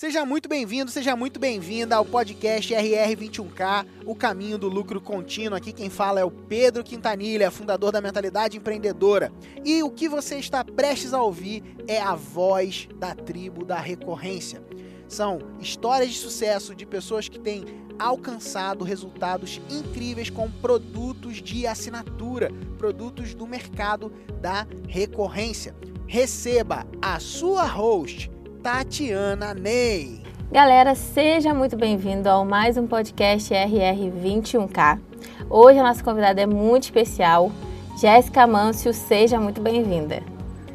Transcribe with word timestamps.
Seja 0.00 0.24
muito 0.24 0.48
bem-vindo, 0.48 0.90
seja 0.90 1.14
muito 1.14 1.38
bem-vinda 1.38 1.94
ao 1.94 2.06
podcast 2.06 2.72
RR21K, 2.72 3.86
o 4.06 4.14
caminho 4.14 4.56
do 4.56 4.66
lucro 4.66 4.98
contínuo. 4.98 5.58
Aqui 5.58 5.74
quem 5.74 5.90
fala 5.90 6.18
é 6.18 6.24
o 6.24 6.30
Pedro 6.30 6.82
Quintanilha, 6.82 7.50
fundador 7.50 7.92
da 7.92 8.00
Mentalidade 8.00 8.56
Empreendedora. 8.56 9.30
E 9.62 9.82
o 9.82 9.90
que 9.90 10.08
você 10.08 10.36
está 10.36 10.64
prestes 10.64 11.12
a 11.12 11.20
ouvir 11.20 11.62
é 11.86 12.00
a 12.00 12.14
voz 12.14 12.88
da 12.96 13.14
tribo 13.14 13.62
da 13.62 13.78
recorrência. 13.78 14.62
São 15.06 15.38
histórias 15.60 16.12
de 16.12 16.16
sucesso 16.16 16.74
de 16.74 16.86
pessoas 16.86 17.28
que 17.28 17.38
têm 17.38 17.66
alcançado 17.98 18.86
resultados 18.86 19.60
incríveis 19.68 20.30
com 20.30 20.50
produtos 20.50 21.42
de 21.42 21.66
assinatura, 21.66 22.50
produtos 22.78 23.34
do 23.34 23.46
mercado 23.46 24.10
da 24.40 24.66
recorrência. 24.88 25.76
Receba 26.06 26.86
a 27.02 27.20
sua 27.20 27.66
host 27.66 28.30
Tatiana 28.62 29.54
Ney. 29.54 30.20
Galera, 30.52 30.94
seja 30.94 31.54
muito 31.54 31.78
bem-vindo 31.78 32.28
ao 32.28 32.44
mais 32.44 32.76
um 32.76 32.86
podcast 32.86 33.54
RR21K. 33.54 35.00
Hoje 35.48 35.78
a 35.78 35.82
nossa 35.82 36.04
convidada 36.04 36.42
é 36.42 36.46
muito 36.46 36.82
especial, 36.82 37.50
Jéssica 37.98 38.46
Mâncio, 38.46 38.92
seja 38.92 39.40
muito 39.40 39.62
bem-vinda. 39.62 40.22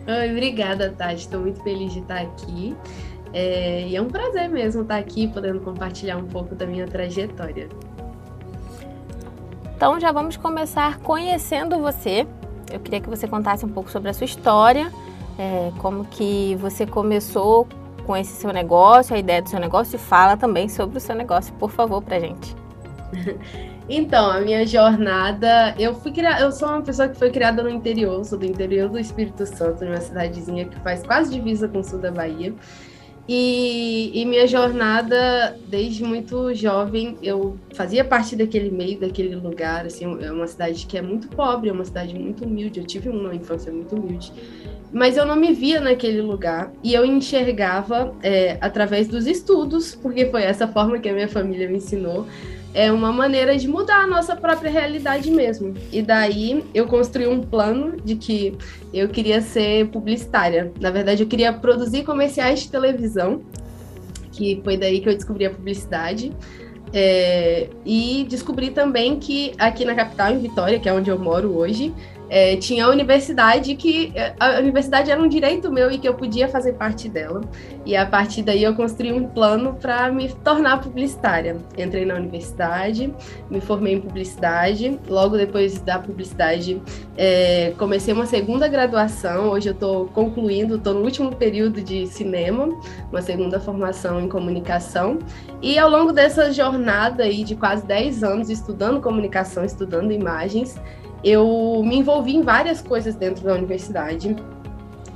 Oi, 0.08 0.32
obrigada, 0.32 0.90
Tati. 0.98 1.22
Estou 1.22 1.42
muito 1.42 1.62
feliz 1.62 1.94
de 1.94 2.00
estar 2.00 2.22
aqui. 2.22 2.76
É, 3.32 3.88
e 3.88 3.96
é 3.96 4.02
um 4.02 4.08
prazer 4.08 4.50
mesmo 4.50 4.82
estar 4.82 4.98
aqui, 4.98 5.28
podendo 5.28 5.60
compartilhar 5.60 6.18
um 6.18 6.26
pouco 6.26 6.56
da 6.56 6.66
minha 6.66 6.88
trajetória. 6.88 7.70
Então 9.76 10.00
já 10.00 10.12
vamos 10.12 10.38
começar 10.38 10.98
conhecendo 11.02 11.78
você. 11.78 12.26
Eu 12.72 12.80
queria 12.80 13.00
que 13.00 13.10
você 13.10 13.28
contasse 13.28 13.64
um 13.64 13.70
pouco 13.70 13.92
sobre 13.92 14.10
a 14.10 14.14
sua 14.14 14.26
história, 14.26 14.92
é, 15.38 15.72
como 15.78 16.06
que 16.06 16.56
você 16.56 16.88
começou 16.88 17.68
com 18.06 18.16
esse 18.16 18.34
seu 18.34 18.54
negócio, 18.54 19.16
a 19.16 19.20
ideia 19.20 19.42
do 19.42 19.50
seu 19.50 19.60
negócio 19.60 19.96
e 19.96 20.00
fala 20.00 20.38
também 20.38 20.70
sobre 20.70 20.98
o 20.98 21.02
seu 21.02 21.16
negócio, 21.16 21.54
por 21.56 21.72
favor, 21.72 22.02
pra 22.02 22.20
gente. 22.20 22.56
Então, 23.88 24.32
a 24.32 24.42
minha 24.42 24.66
jornada, 24.66 25.76
eu 25.78 25.94
fui 25.94 26.12
criada, 26.12 26.42
eu 26.42 26.52
sou 26.52 26.68
uma 26.68 26.82
pessoa 26.82 27.08
que 27.08 27.20
foi 27.20 27.30
criada 27.30 27.62
no 27.62 27.70
interior, 27.70 28.26
sou 28.26 28.40
do 28.40 28.44
interior 28.44 28.90
do 28.90 28.98
Espírito 28.98 29.46
Santo, 29.46 29.86
numa 29.86 30.02
cidadezinha 30.02 30.66
que 30.66 30.80
faz 30.80 31.04
quase 31.04 31.32
divisa 31.32 31.68
com 31.68 31.78
o 31.78 31.84
sul 31.84 32.00
da 32.00 32.12
Bahia. 32.12 32.52
E, 33.28 34.12
e, 34.14 34.24
minha 34.26 34.46
jornada, 34.46 35.58
desde 35.68 36.04
muito 36.04 36.54
jovem, 36.54 37.18
eu 37.24 37.58
fazia 37.74 38.06
parte 38.06 38.36
daquele 38.36 38.70
meio, 38.70 39.00
daquele 39.00 39.36
lugar. 39.36 39.86
Assim, 39.86 40.06
é 40.24 40.32
uma 40.32 40.46
cidade 40.46 40.86
que 40.86 40.98
é 40.98 41.02
muito 41.02 41.28
pobre, 41.30 41.70
é 41.70 41.74
uma 41.74 41.86
cidade 41.86 42.14
muito 42.14 42.46
humilde. 42.46 42.80
Eu 42.80 42.86
tive 42.86 43.10
uma 43.10 43.34
infância 43.34 43.72
muito 43.72 43.96
humilde 43.96 44.32
mas 44.96 45.18
eu 45.18 45.26
não 45.26 45.36
me 45.36 45.52
via 45.52 45.82
naquele 45.82 46.22
lugar 46.22 46.72
e 46.82 46.94
eu 46.94 47.06
enxergava 47.06 48.16
é, 48.24 48.58
através 48.62 49.10
dos 49.10 49.28
estudos, 49.28 49.94
porque 49.94 50.28
foi 50.28 50.44
essa 50.44 50.70
forma 50.70 50.98
que 51.00 51.10
a 51.10 51.14
minha 51.14 51.28
família 51.28 51.68
me 51.68 51.78
ensinou, 51.78 52.26
é 52.76 52.92
uma 52.92 53.10
maneira 53.10 53.58
de 53.58 53.70
mudar 53.70 54.02
a 54.02 54.08
nossa 54.08 54.36
própria 54.36 54.70
realidade 54.70 55.32
mesmo. 55.32 55.74
E 55.94 56.02
daí 56.02 56.62
eu 56.74 56.86
construí 56.86 57.26
um 57.26 57.42
plano 57.42 57.96
de 58.04 58.18
que 58.18 58.54
eu 58.94 59.08
queria 59.08 59.42
ser 59.42 59.88
publicitária. 59.88 60.74
Na 60.82 60.92
verdade, 60.92 61.24
eu 61.24 61.28
queria 61.28 61.54
produzir 61.54 62.04
comerciais 62.04 62.60
de 62.60 62.70
televisão, 62.70 63.42
que 64.34 64.60
foi 64.62 64.76
daí 64.76 65.00
que 65.00 65.08
eu 65.08 65.16
descobri 65.16 65.46
a 65.46 65.50
publicidade. 65.50 66.34
É, 66.94 67.70
e 67.86 68.26
descobri 68.30 68.72
também 68.72 69.20
que 69.20 69.54
aqui 69.58 69.86
na 69.86 69.96
capital, 69.96 70.32
em 70.32 70.40
Vitória, 70.40 70.78
que 70.78 70.88
é 70.88 70.94
onde 70.94 71.10
eu 71.10 71.18
moro 71.18 71.58
hoje, 71.58 71.94
é, 72.30 72.56
tinha 72.56 72.86
a 72.86 72.90
universidade 72.90 73.76
que 73.76 74.12
é, 74.16 74.34
a 74.40 74.60
universidade 74.60 75.12
era 75.12 75.22
um 75.22 75.28
direito 75.28 75.72
meu 75.72 75.92
e 75.92 75.98
que 75.98 76.08
eu 76.08 76.14
podia 76.14 76.48
fazer 76.48 76.74
parte 76.74 77.08
dela. 77.10 77.42
E 77.86 77.96
a 77.96 78.06
partir 78.06 78.42
daí 78.42 78.64
eu 78.64 78.74
construí 78.76 79.12
um 79.14 79.28
plano 79.28 79.78
para 79.80 80.12
me 80.12 80.30
tornar 80.44 80.82
publicitária. 80.82 81.58
Entrei 81.78 82.06
na 82.06 82.16
universidade, 82.16 83.14
me 83.50 83.62
formei 83.62 83.94
em 83.94 84.02
publicidade. 84.02 85.00
Logo 85.08 85.38
depois 85.38 85.80
da 85.82 86.00
publicidade, 86.00 86.82
é, 87.18 87.74
comecei 87.78 88.14
uma 88.14 88.26
segunda 88.26 88.68
graduação. 88.68 89.50
Hoje 89.50 89.70
eu 89.70 89.74
estou 89.74 90.08
concluindo, 90.08 90.76
estou 90.76 90.94
no 90.94 91.02
último 91.02 91.36
período 91.36 91.82
de 91.82 92.08
cinema, 92.08 92.68
uma 93.12 93.22
segunda 93.22 93.60
formação 93.60 94.20
em 94.20 94.28
comunicação. 94.28 95.20
E 95.62 95.78
ao 95.78 95.90
longo 95.90 96.12
dessa 96.12 96.52
jornada 96.52 97.24
aí 97.24 97.44
de 97.44 97.56
quase 97.56 97.86
10 97.86 98.24
anos 98.24 98.50
estudando 98.50 99.02
comunicação, 99.02 99.64
estudando 99.64 100.12
imagens, 100.12 100.80
eu 101.24 101.82
me 101.84 101.98
envolvi 101.98 102.36
em 102.36 102.42
várias 102.42 102.82
coisas 102.82 103.16
dentro 103.16 103.44
da 103.44 103.54
universidade. 103.54 104.36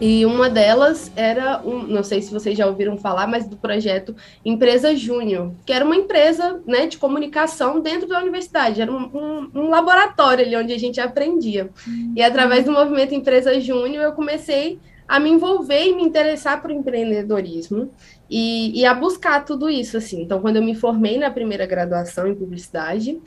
E 0.01 0.25
uma 0.25 0.49
delas 0.49 1.11
era, 1.13 1.61
um, 1.65 1.83
não 1.83 2.03
sei 2.03 2.21
se 2.21 2.31
vocês 2.31 2.57
já 2.57 2.65
ouviram 2.65 2.97
falar, 2.97 3.27
mas 3.27 3.47
do 3.47 3.57
projeto 3.57 4.15
Empresa 4.45 4.95
Júnior, 4.95 5.51
que 5.65 5.73
era 5.73 5.83
uma 5.83 5.95
empresa 5.95 6.61
né, 6.65 6.87
de 6.87 6.97
comunicação 6.97 7.81
dentro 7.81 8.07
da 8.07 8.17
universidade, 8.17 8.81
era 8.81 8.91
um, 8.91 9.09
um, 9.13 9.51
um 9.53 9.69
laboratório 9.69 10.45
ali 10.45 10.55
onde 10.55 10.71
a 10.71 10.79
gente 10.79 11.01
aprendia. 11.01 11.69
E 12.15 12.21
através 12.21 12.63
do 12.63 12.71
movimento 12.71 13.13
Empresa 13.13 13.59
Júnior, 13.59 14.05
eu 14.05 14.13
comecei 14.13 14.79
a 15.05 15.19
me 15.19 15.31
envolver 15.31 15.87
e 15.87 15.95
me 15.95 16.03
interessar 16.03 16.61
por 16.61 16.69
empreendedorismo 16.69 17.91
e, 18.29 18.79
e 18.79 18.85
a 18.85 18.93
buscar 18.93 19.43
tudo 19.43 19.67
isso. 19.67 19.97
assim. 19.97 20.21
Então, 20.21 20.39
quando 20.39 20.57
eu 20.57 20.63
me 20.63 20.75
formei 20.75 21.17
na 21.17 21.31
primeira 21.31 21.65
graduação 21.65 22.27
em 22.27 22.35
publicidade, 22.35 23.19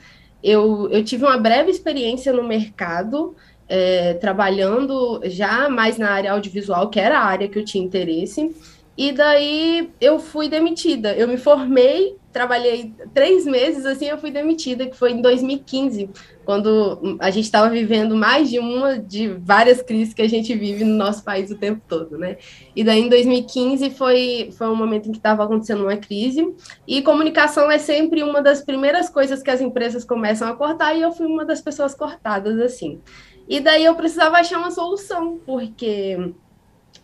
eu, 0.43 0.89
eu 0.89 1.03
tive 1.03 1.23
uma 1.23 1.37
breve 1.37 1.71
experiência 1.71 2.33
no 2.33 2.43
mercado, 2.43 3.35
é, 3.67 4.15
trabalhando 4.15 5.21
já 5.23 5.69
mais 5.69 5.97
na 5.97 6.11
área 6.11 6.33
audiovisual, 6.33 6.89
que 6.89 6.99
era 6.99 7.19
a 7.19 7.23
área 7.23 7.47
que 7.47 7.57
eu 7.57 7.65
tinha 7.65 7.83
interesse, 7.83 8.53
e 8.97 9.11
daí 9.11 9.89
eu 9.99 10.19
fui 10.19 10.49
demitida. 10.49 11.13
Eu 11.15 11.27
me 11.27 11.37
formei, 11.37 12.15
trabalhei 12.33 12.91
três 13.13 13.45
meses, 13.45 13.85
assim, 13.85 14.07
eu 14.07 14.17
fui 14.17 14.31
demitida, 14.31 14.87
que 14.87 14.97
foi 14.97 15.11
em 15.11 15.21
2015, 15.21 16.09
quando 16.43 17.17
a 17.19 17.29
gente 17.29 17.45
estava 17.45 17.69
vivendo 17.69 18.15
mais 18.15 18.49
de 18.49 18.59
uma 18.59 18.97
de 18.97 19.27
várias 19.29 19.81
crises 19.81 20.13
que 20.13 20.21
a 20.21 20.27
gente 20.27 20.53
vive 20.55 20.83
no 20.83 20.97
nosso 20.97 21.23
país 21.23 21.51
o 21.51 21.57
tempo 21.57 21.81
todo, 21.87 22.17
né? 22.17 22.37
E 22.75 22.83
daí 22.83 23.01
em 23.01 23.09
2015 23.09 23.91
foi, 23.91 24.49
foi 24.57 24.67
um 24.67 24.75
momento 24.75 25.07
em 25.07 25.11
que 25.11 25.19
estava 25.19 25.43
acontecendo 25.43 25.83
uma 25.83 25.95
crise, 25.95 26.53
e 26.87 27.01
comunicação 27.01 27.71
é 27.71 27.77
sempre 27.77 28.23
uma 28.23 28.41
das 28.41 28.61
primeiras 28.61 29.09
coisas 29.09 29.41
que 29.41 29.51
as 29.51 29.61
empresas 29.61 30.03
começam 30.03 30.49
a 30.49 30.55
cortar, 30.55 30.95
e 30.95 31.01
eu 31.01 31.11
fui 31.11 31.27
uma 31.27 31.45
das 31.45 31.61
pessoas 31.61 31.93
cortadas, 31.93 32.59
assim. 32.59 32.99
E 33.47 33.59
daí 33.59 33.85
eu 33.85 33.95
precisava 33.95 34.37
achar 34.37 34.57
uma 34.57 34.71
solução, 34.71 35.39
porque 35.45 36.33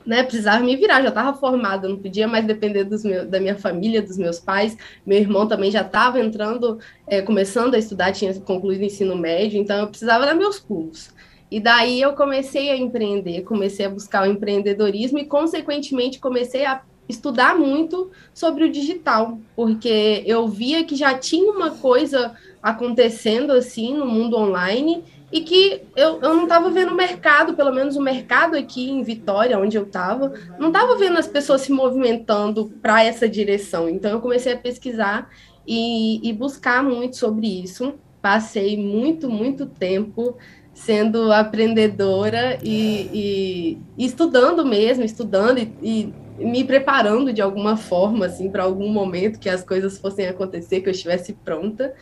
né, 0.05 0.23
precisava 0.23 0.63
me 0.63 0.75
virar, 0.75 1.01
já 1.01 1.09
estava 1.09 1.37
formada, 1.37 1.87
não 1.87 1.97
podia 1.97 2.27
mais 2.27 2.45
depender 2.45 2.83
dos 2.83 3.03
meus, 3.03 3.27
da 3.27 3.39
minha 3.39 3.55
família, 3.55 4.01
dos 4.01 4.17
meus 4.17 4.39
pais. 4.39 4.77
Meu 5.05 5.19
irmão 5.19 5.47
também 5.47 5.69
já 5.69 5.81
estava 5.81 6.19
entrando, 6.19 6.79
é, 7.07 7.21
começando 7.21 7.75
a 7.75 7.77
estudar, 7.77 8.11
tinha 8.11 8.33
concluído 8.41 8.81
o 8.81 8.85
ensino 8.85 9.15
médio, 9.15 9.59
então 9.59 9.77
eu 9.77 9.87
precisava 9.87 10.25
dar 10.25 10.35
meus 10.35 10.59
pulos. 10.59 11.13
E 11.51 11.59
daí 11.59 11.99
eu 11.99 12.13
comecei 12.13 12.69
a 12.69 12.77
empreender, 12.77 13.41
comecei 13.41 13.85
a 13.85 13.89
buscar 13.89 14.23
o 14.27 14.31
empreendedorismo 14.31 15.17
e, 15.17 15.25
consequentemente, 15.25 16.19
comecei 16.19 16.65
a 16.65 16.81
estudar 17.07 17.57
muito 17.57 18.11
sobre 18.33 18.63
o 18.63 18.71
digital, 18.71 19.39
porque 19.55 20.23
eu 20.27 20.47
via 20.47 20.83
que 20.83 20.95
já 20.95 21.17
tinha 21.17 21.51
uma 21.51 21.71
coisa 21.71 22.35
acontecendo 22.61 23.51
assim 23.51 23.95
no 23.95 24.05
mundo 24.05 24.37
online 24.37 25.03
e 25.31 25.41
que 25.41 25.83
eu, 25.95 26.19
eu 26.21 26.33
não 26.33 26.43
estava 26.43 26.69
vendo 26.69 26.91
o 26.91 26.95
mercado, 26.95 27.53
pelo 27.53 27.71
menos 27.71 27.95
o 27.95 28.01
mercado 28.01 28.55
aqui 28.55 28.89
em 28.89 29.03
Vitória, 29.03 29.59
onde 29.59 29.77
eu 29.77 29.83
estava, 29.83 30.33
não 30.57 30.69
estava 30.69 30.95
vendo 30.95 31.17
as 31.17 31.27
pessoas 31.27 31.61
se 31.61 31.71
movimentando 31.71 32.71
para 32.81 33.03
essa 33.03 33.29
direção. 33.29 33.87
Então 33.87 34.11
eu 34.11 34.21
comecei 34.21 34.53
a 34.53 34.57
pesquisar 34.57 35.29
e, 35.67 36.27
e 36.27 36.33
buscar 36.33 36.83
muito 36.83 37.15
sobre 37.15 37.47
isso. 37.47 37.93
Passei 38.21 38.75
muito, 38.75 39.29
muito 39.29 39.65
tempo 39.65 40.35
sendo 40.73 41.31
aprendedora 41.31 42.57
e, 42.63 43.77
e, 43.97 44.05
estudando 44.05 44.65
mesmo, 44.65 45.03
estudando 45.03 45.59
e, 45.59 45.73
e, 45.81 46.13
me 46.45 46.63
preparando 46.63 47.33
de 47.33 47.41
alguma 47.41 47.75
forma, 47.75 48.25
assim, 48.25 48.49
para 48.49 48.63
algum 48.63 48.87
momento 48.89 49.39
que 49.39 49.49
as 49.49 49.63
coisas 49.63 49.97
fossem 49.97 50.25
acontecer, 50.27 50.79
que 50.79 50.87
eu 50.87 50.91
estivesse 50.91 51.33
pronta. 51.33 51.93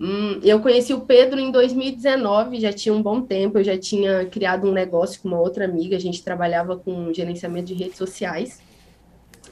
Hum, 0.00 0.40
eu 0.42 0.60
conheci 0.60 0.92
o 0.92 1.00
Pedro 1.00 1.38
em 1.38 1.52
2019, 1.52 2.58
já 2.58 2.72
tinha 2.72 2.92
um 2.92 3.02
bom 3.02 3.20
tempo, 3.20 3.58
eu 3.58 3.64
já 3.64 3.78
tinha 3.78 4.26
criado 4.26 4.68
um 4.68 4.72
negócio 4.72 5.20
com 5.20 5.28
uma 5.28 5.40
outra 5.40 5.64
amiga, 5.64 5.96
a 5.96 6.00
gente 6.00 6.22
trabalhava 6.22 6.76
com 6.76 7.12
gerenciamento 7.12 7.66
de 7.66 7.74
redes 7.74 7.96
sociais. 7.96 8.60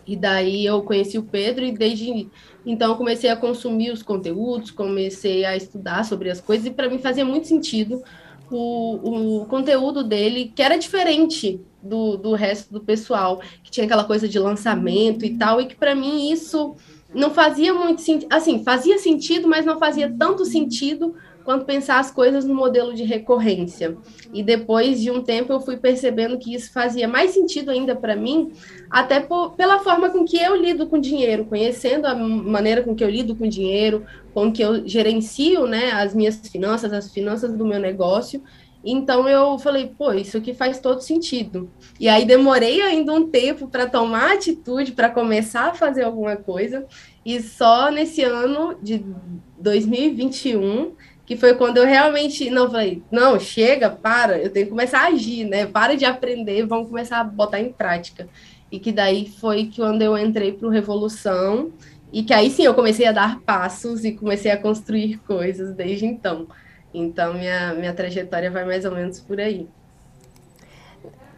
E 0.05 0.17
daí 0.17 0.67
eu 0.67 0.83
conheci 0.83 1.17
o 1.17 1.23
Pedro 1.23 1.65
e 1.65 1.71
desde 1.71 2.29
então 2.67 2.97
comecei 2.97 3.31
a 3.31 3.37
consumir 3.37 3.93
os 3.93 4.03
conteúdos, 4.03 4.73
comecei 4.73 5.45
a 5.45 5.57
estudar 5.57 6.05
sobre 6.05 6.29
as 6.29 6.41
coisas 6.41 6.67
e 6.67 6.71
para 6.71 6.89
mim 6.89 6.99
fazia 6.99 7.25
muito 7.25 7.47
sentido 7.47 8.03
o, 8.51 9.43
o 9.43 9.47
conteúdo 9.47 10.03
dele, 10.03 10.53
que 10.55 10.63
era 10.63 10.77
diferente 10.77 11.61
do, 11.83 12.17
do 12.17 12.35
resto 12.35 12.73
do 12.73 12.81
pessoal, 12.81 13.41
que 13.63 13.71
tinha 13.71 13.87
aquela 13.87 14.05
coisa 14.05 14.29
de 14.29 14.39
lançamento 14.39 15.25
e 15.25 15.37
tal, 15.37 15.61
e 15.61 15.67
que 15.67 15.75
para 15.75 15.95
mim 15.95 16.31
isso 16.31 16.77
não 17.15 17.31
fazia 17.31 17.75
muito 17.75 18.01
sentido, 18.01 18.29
assim, 18.31 18.63
fazia 18.65 18.99
sentido, 18.99 19.49
mas 19.49 19.65
não 19.65 19.79
fazia 19.79 20.13
tanto 20.19 20.45
sentido 20.45 21.15
quanto 21.45 21.65
pensar 21.65 21.99
as 21.99 22.11
coisas 22.11 22.45
no 22.45 22.55
modelo 22.55 22.95
de 22.95 23.03
recorrência. 23.03 23.97
E 24.33 24.43
depois 24.43 25.01
de 25.01 25.11
um 25.11 25.23
tempo 25.23 25.53
eu 25.53 25.61
fui 25.61 25.77
percebendo 25.77 26.39
que 26.39 26.55
isso 26.55 26.73
fazia 26.73 27.07
mais 27.09 27.33
sentido 27.33 27.71
ainda 27.71 27.95
para 27.95 28.17
mim, 28.17 28.53
até 28.91 29.21
por, 29.21 29.53
pela 29.53 29.81
forma 29.81 30.11
com 30.11 30.25
que 30.25 30.37
eu 30.37 30.55
lido 30.57 30.87
com 30.87 30.99
dinheiro, 30.99 31.45
conhecendo 31.45 32.07
a 32.07 32.15
maneira 32.15 32.83
com 32.83 32.95
que 32.95 33.03
eu 33.03 33.11
lido 33.11 33.35
com 33.35 33.49
dinheiro, 33.49 34.07
com 34.33 34.53
que 34.53 34.63
eu 34.63 34.87
gerencio, 34.87 35.67
né, 35.67 35.91
as 35.93 36.15
minhas 36.15 36.37
finanças, 36.49 36.93
as 36.93 37.13
finanças 37.13 37.53
do 37.53 37.67
meu 37.67 37.81
negócio. 37.81 38.43
Então 38.85 39.29
eu 39.29 39.59
falei, 39.59 39.93
pô, 39.97 40.13
isso 40.13 40.37
aqui 40.37 40.53
faz 40.53 40.81
todo 40.81 41.01
sentido. 41.01 41.71
E 42.01 42.09
aí 42.09 42.25
demorei 42.25 42.83
ainda 42.83 43.13
um 43.13 43.29
tempo 43.29 43.69
para 43.69 43.87
tomar 43.87 44.33
atitude, 44.33 44.93
para 44.93 45.09
começar 45.09 45.69
a 45.69 45.75
fazer 45.75 46.03
alguma 46.03 46.37
coisa. 46.37 46.85
E 47.25 47.41
só 47.41 47.91
nesse 47.91 48.23
ano 48.23 48.77
de 48.83 49.05
2021 49.59 50.93
que 51.25 51.37
foi 51.37 51.55
quando 51.55 51.79
eu 51.79 51.87
realmente 51.87 52.51
não 52.51 52.71
falei, 52.71 53.03
não, 53.11 53.39
chega, 53.39 53.89
para, 53.89 54.39
eu 54.39 54.51
tenho 54.51 54.67
que 54.67 54.71
começar 54.71 55.01
a 55.01 55.07
agir, 55.07 55.45
né? 55.45 55.67
Para 55.67 55.97
de 55.97 56.05
aprender, 56.05 56.67
vamos 56.67 56.89
começar 56.89 57.21
a 57.21 57.25
botar 57.25 57.61
em 57.61 57.73
prática. 57.73 58.29
E 58.71 58.79
que 58.79 58.91
daí 58.91 59.29
foi 59.29 59.71
quando 59.75 60.03
eu 60.03 60.19
entrei 60.19 60.53
para 60.53 60.67
o 60.67 60.71
Revolução 60.71 61.73
e 62.13 62.23
que 62.23 62.35
aí 62.35 62.51
sim 62.51 62.65
eu 62.65 62.75
comecei 62.75 63.07
a 63.07 63.13
dar 63.13 63.41
passos 63.41 64.05
e 64.05 64.13
comecei 64.13 64.51
a 64.51 64.57
construir 64.57 65.19
coisas 65.19 65.75
desde 65.75 66.05
então. 66.05 66.47
Então 66.93 67.35
minha 67.35 67.75
minha 67.75 67.95
trajetória 67.95 68.51
vai 68.51 68.65
mais 68.65 68.85
ou 68.85 68.93
menos 68.93 69.21
por 69.21 69.41
aí. 69.41 69.69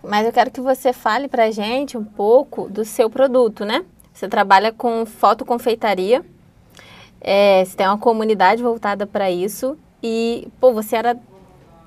Mas 0.03 0.27
eu 0.27 0.33
quero 0.33 0.51
que 0.51 0.61
você 0.61 0.93
fale 0.93 1.29
para 1.29 1.51
gente 1.51 1.97
um 1.97 2.05
pouco 2.05 2.69
do 2.69 2.85
seu 2.85 3.09
produto, 3.09 3.65
né? 3.65 3.85
Você 4.13 4.29
trabalha 4.29 4.71
com 4.71 5.07
fotoconfeitaria. 5.07 6.25
É, 7.21 7.65
você 7.65 7.77
tem 7.77 7.87
uma 7.87 7.99
comunidade 7.99 8.63
voltada 8.63 9.07
para 9.07 9.31
isso 9.31 9.79
e, 10.03 10.47
pô, 10.61 10.75
você 10.75 10.95
era 10.97 11.19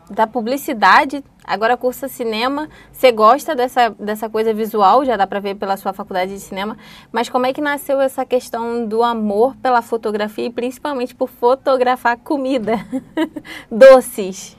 da 0.10 0.26
publicidade, 0.26 1.24
agora 1.48 1.78
cursa 1.78 2.10
cinema. 2.10 2.70
Você 2.92 3.12
gosta 3.12 3.56
dessa, 3.56 3.90
dessa 3.92 4.30
coisa 4.30 4.54
visual, 4.54 5.06
já 5.06 5.16
dá 5.16 5.26
para 5.26 5.40
ver 5.40 5.56
pela 5.56 5.78
sua 5.78 5.94
faculdade 5.94 6.34
de 6.34 6.40
cinema. 6.42 6.78
Mas 7.12 7.30
como 7.30 7.46
é 7.46 7.54
que 7.54 7.62
nasceu 7.62 8.02
essa 8.02 8.26
questão 8.26 8.86
do 8.86 9.02
amor 9.02 9.56
pela 9.56 9.82
fotografia 9.82 10.46
e 10.46 10.52
principalmente 10.52 11.16
por 11.16 11.30
fotografar 11.30 12.18
comida, 12.18 12.86
doces? 13.72 14.58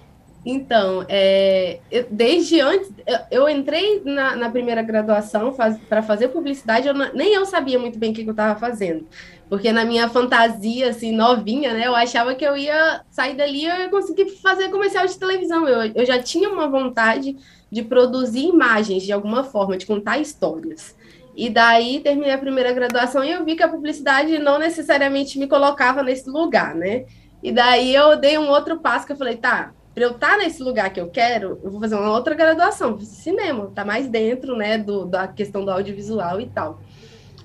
Então, 0.51 1.05
é, 1.11 1.79
eu, 1.91 2.07
desde 2.11 2.59
antes, 2.59 2.91
eu, 3.07 3.19
eu 3.31 3.49
entrei 3.51 4.01
na, 4.03 4.35
na, 4.35 4.49
primeira 4.49 4.81
graduação 4.81 5.53
faz, 5.53 5.77
para 5.91 6.01
fazer 6.01 6.29
publicidade, 6.29 6.89
eu 6.89 6.95
nem 6.95 7.35
eu 7.35 7.45
sabia 7.45 7.79
muito 7.79 7.99
bem 7.99 8.13
o 8.13 8.15
que, 8.15 8.23
que 8.23 8.31
eu 8.31 8.33
estava 8.33 8.59
fazendo. 8.59 9.07
Porque 9.51 9.71
na 9.73 9.85
minha 9.85 10.09
fantasia, 10.09 10.89
assim, 10.89 11.13
novinha, 11.15 11.75
né, 11.75 11.87
eu 11.87 11.95
achava 11.95 12.35
que 12.35 12.47
eu 12.47 12.57
ia 12.57 13.03
sair 13.11 13.37
dali 13.37 13.65
e 13.65 13.67
eu 13.67 13.77
ia 13.77 13.89
conseguir 13.91 14.31
fazer 14.41 14.71
comercial 14.71 15.07
de 15.07 15.19
televisão. 15.19 15.69
Eu, 15.69 15.93
eu 15.95 16.07
já 16.07 16.19
tinha 16.19 16.49
uma 16.49 16.67
vontade 16.67 17.37
de 17.71 17.83
produzir 17.83 18.47
imagens 18.47 19.03
de 19.03 19.13
alguma 19.13 19.45
forma, 19.45 19.77
de 19.77 19.85
contar 19.85 20.17
histórias. 20.17 20.97
E 21.37 21.51
daí 21.51 22.01
terminei 22.01 22.33
a 22.33 22.39
primeira 22.39 22.73
graduação 22.73 23.23
e 23.23 23.31
eu 23.31 23.45
vi 23.45 23.55
que 23.55 23.63
a 23.63 23.69
publicidade 23.69 24.39
não 24.39 24.59
necessariamente 24.59 25.39
me 25.39 25.47
colocava 25.47 26.03
nesse 26.03 26.31
lugar, 26.31 26.75
né? 26.75 27.05
E 27.43 27.53
daí 27.53 27.95
eu 27.95 28.17
dei 28.17 28.39
um 28.39 28.49
outro 28.49 28.81
passo 28.81 29.07
que 29.07 29.13
eu 29.13 29.17
falei, 29.17 29.37
tá, 29.37 29.73
para 29.99 30.07
eu 30.07 30.13
estar 30.13 30.31
tá 30.31 30.37
nesse 30.37 30.63
lugar 30.63 30.93
que 30.93 31.01
eu 31.01 31.09
quero, 31.09 31.59
eu 31.63 31.73
vou 31.73 31.81
fazer 31.81 31.97
uma 31.97 32.13
outra 32.13 32.33
graduação, 32.33 33.01
cinema, 33.01 33.73
tá 33.75 33.85
mais 33.85 34.09
dentro, 34.09 34.55
né, 34.55 34.79
do, 34.79 35.05
da 35.05 35.27
questão 35.27 35.65
do 35.65 35.73
audiovisual 35.73 36.41
e 36.41 36.47
tal. 36.47 36.81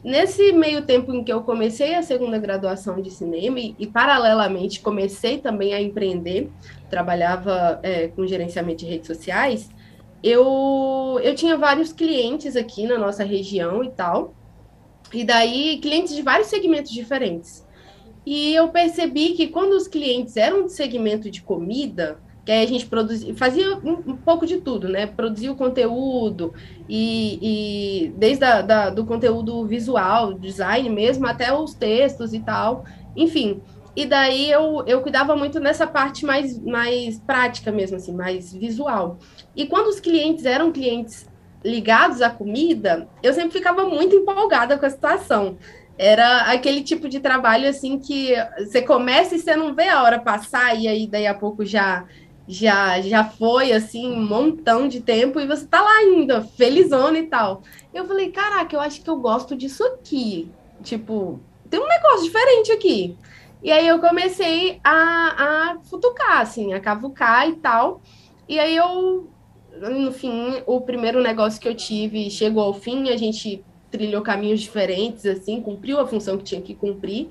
Nesse 0.04 0.52
meio 0.52 0.84
tempo 0.84 1.12
em 1.12 1.24
que 1.24 1.34
eu 1.34 1.42
comecei 1.42 1.96
a 1.96 2.04
segunda 2.04 2.38
graduação 2.38 3.02
de 3.02 3.10
cinema 3.10 3.60
e, 3.60 3.76
e 3.80 3.88
paralelamente 3.88 4.82
comecei 4.82 5.40
também 5.40 5.74
a 5.74 5.82
empreender, 5.82 6.52
trabalhava 6.92 7.80
é, 7.82 8.10
com 8.10 8.28
gerenciamento 8.28 8.86
de 8.86 8.86
redes 8.86 9.08
sociais, 9.08 9.72
eu, 10.22 11.20
eu 11.24 11.34
tinha 11.34 11.58
vários 11.58 11.92
clientes 11.92 12.56
aqui 12.56 12.86
na 12.86 13.00
nossa 13.00 13.24
região 13.24 13.84
e 13.84 13.90
tal, 13.90 14.36
e 15.12 15.24
daí 15.24 15.80
clientes 15.82 16.16
de 16.16 16.22
vários 16.22 16.50
segmentos 16.50 16.92
diferentes. 16.92 17.66
E 18.24 18.54
eu 18.54 18.70
percebi 18.70 19.34
que 19.34 19.48
quando 19.48 19.74
os 19.74 19.88
clientes 19.88 20.38
eram 20.38 20.66
de 20.66 20.72
segmento 20.72 21.32
de 21.32 21.42
comida, 21.42 22.22
que 22.46 22.52
aí 22.52 22.64
a 22.64 22.68
gente 22.68 22.86
produzia, 22.86 23.34
fazia 23.36 23.78
um, 23.78 24.12
um, 24.12 24.18
pouco 24.18 24.46
de 24.46 24.58
tudo, 24.58 24.90
né? 24.90 25.08
Produzia 25.08 25.52
o 25.52 25.56
conteúdo 25.56 26.54
e, 26.90 27.40
e 27.42 28.14
desde 28.18 28.44
a, 28.44 28.62
da, 28.62 28.90
do 28.90 29.06
conteúdo 29.06 29.66
visual, 29.66 30.34
design 30.34 30.90
mesmo, 30.90 31.26
até 31.26 31.54
os 31.54 31.74
textos 31.74 32.34
e 32.34 32.40
tal, 32.40 32.84
enfim. 33.16 33.62
E 33.96 34.06
daí 34.06 34.50
eu, 34.52 34.84
eu 34.88 35.02
cuidava 35.02 35.36
muito 35.36 35.60
nessa 35.60 35.86
parte 35.86 36.26
mais, 36.26 36.60
mais 36.60 37.20
prática 37.20 37.72
mesmo, 37.72 37.98
assim, 37.98 38.14
mais 38.14 38.52
visual. 38.52 39.20
E 39.56 39.66
quando 39.68 39.88
os 39.88 40.00
clientes 40.00 40.46
eram 40.46 40.72
clientes 40.72 41.30
ligados 41.64 42.22
à 42.22 42.30
comida, 42.30 43.08
eu 43.22 43.34
sempre 43.34 43.52
ficava 43.52 43.86
muito 43.86 44.16
empolgada 44.16 44.78
com 44.78 44.86
a 44.86 44.90
situação. 44.90 45.58
Era 45.98 46.52
aquele 46.52 46.82
tipo 46.82 47.08
de 47.08 47.20
trabalho 47.20 47.70
assim 47.70 48.00
que 48.00 48.34
você 48.58 48.82
começa 48.82 49.36
e 49.36 49.40
você 49.40 49.56
não 49.56 49.76
vê 49.76 49.88
a 49.88 50.02
hora 50.02 50.20
passar, 50.20 50.76
e 50.76 50.88
aí 50.88 51.08
daí 51.08 51.28
a 51.28 51.36
pouco 51.36 51.64
já 51.64 52.04
já 52.48 53.00
já 53.02 53.24
foi 53.24 53.72
assim 53.72 54.12
um 54.12 54.26
montão 54.26 54.88
de 54.88 55.00
tempo 55.00 55.40
e 55.40 55.48
você 55.48 55.66
tá 55.66 55.82
lá 55.82 55.92
ainda, 55.98 56.42
felizona 56.42 57.18
e 57.18 57.28
tal. 57.28 57.64
Eu 57.94 58.06
falei, 58.06 58.32
caraca, 58.32 58.76
eu 58.76 58.80
acho 58.80 59.02
que 59.02 59.10
eu 59.10 59.18
gosto 59.18 59.56
disso 59.56 59.84
aqui. 59.84 60.50
Tipo, 60.82 61.40
tem 61.70 61.80
um 61.80 61.88
negócio 61.88 62.24
diferente 62.24 62.72
aqui. 62.72 63.18
E 63.64 63.72
aí 63.72 63.88
eu 63.88 64.00
comecei 64.00 64.80
a, 64.84 65.72
a 65.74 65.80
futucar, 65.86 66.42
assim, 66.42 66.74
a 66.74 66.80
cavucar 66.80 67.48
e 67.48 67.56
tal. 67.56 68.02
E 68.48 68.60
aí 68.60 68.76
eu, 68.76 69.30
no 69.80 70.12
fim, 70.12 70.62
o 70.66 70.82
primeiro 70.82 71.22
negócio 71.22 71.62
que 71.62 71.68
eu 71.68 71.74
tive 71.74 72.30
chegou 72.30 72.62
ao 72.62 72.74
fim, 72.74 73.10
a 73.10 73.16
gente 73.16 73.64
trilhou 73.90 74.22
caminhos 74.22 74.60
diferentes, 74.60 75.26
assim, 75.26 75.62
cumpriu 75.62 76.00
a 76.00 76.08
função 76.08 76.38
que 76.38 76.44
tinha 76.44 76.62
que 76.62 76.76
cumprir. 76.76 77.30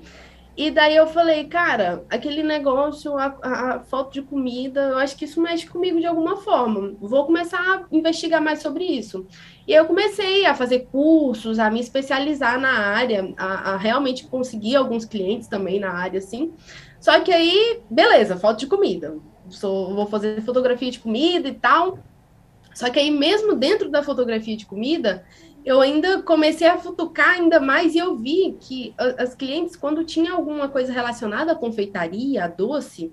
E 0.55 0.69
daí 0.69 0.95
eu 0.95 1.07
falei, 1.07 1.45
cara, 1.45 2.05
aquele 2.09 2.43
negócio, 2.43 3.17
a, 3.17 3.35
a, 3.41 4.03
de 4.11 4.21
comida, 4.21 4.81
eu 4.81 4.97
acho 4.99 5.17
que 5.17 5.25
isso 5.25 5.41
mexe 5.41 5.65
comigo 5.65 5.99
de 5.99 6.05
alguma 6.05 6.37
forma. 6.37 6.95
Vou 6.99 7.25
começar 7.25 7.57
a 7.57 7.83
investigar 7.91 8.39
mais 8.39 8.61
sobre 8.61 8.83
isso. 8.83 9.25
E 9.67 9.73
eu 9.73 9.85
comecei 9.85 10.45
a 10.45 10.53
fazer 10.53 10.87
cursos, 10.91 11.57
a 11.57 11.71
me 11.71 11.79
especializar 11.79 12.59
na 12.59 12.69
área, 12.69 13.33
a, 13.35 13.71
a 13.71 13.77
realmente 13.77 14.27
conseguir 14.27 14.75
alguns 14.75 15.05
clientes 15.05 15.47
também 15.47 15.79
na 15.79 15.91
área, 15.91 16.19
assim. 16.19 16.53
Só 16.99 17.19
que 17.19 17.33
aí, 17.33 17.81
beleza, 17.89 18.37
foto 18.37 18.59
de 18.59 18.67
comida. 18.67 19.17
Sou, 19.49 19.95
vou 19.95 20.05
fazer 20.05 20.39
fotografia 20.41 20.91
de 20.91 20.99
comida 20.99 21.47
e 21.47 21.53
tal. 21.53 21.97
Só 22.75 22.89
que 22.91 22.99
aí, 22.99 23.09
mesmo 23.09 23.55
dentro 23.55 23.89
da 23.89 24.03
fotografia 24.03 24.55
de 24.55 24.65
comida, 24.67 25.23
eu 25.65 25.79
ainda 25.81 26.21
comecei 26.21 26.67
a 26.67 26.77
futucar 26.77 27.35
ainda 27.35 27.59
mais 27.59 27.95
e 27.95 27.97
eu 27.97 28.15
vi 28.15 28.57
que 28.59 28.93
as 28.97 29.33
clientes, 29.33 29.75
quando 29.75 30.03
tinha 30.03 30.33
alguma 30.33 30.67
coisa 30.67 30.91
relacionada 30.91 31.53
à 31.53 31.55
confeitaria, 31.55 32.43
a 32.43 32.47
doce, 32.47 33.11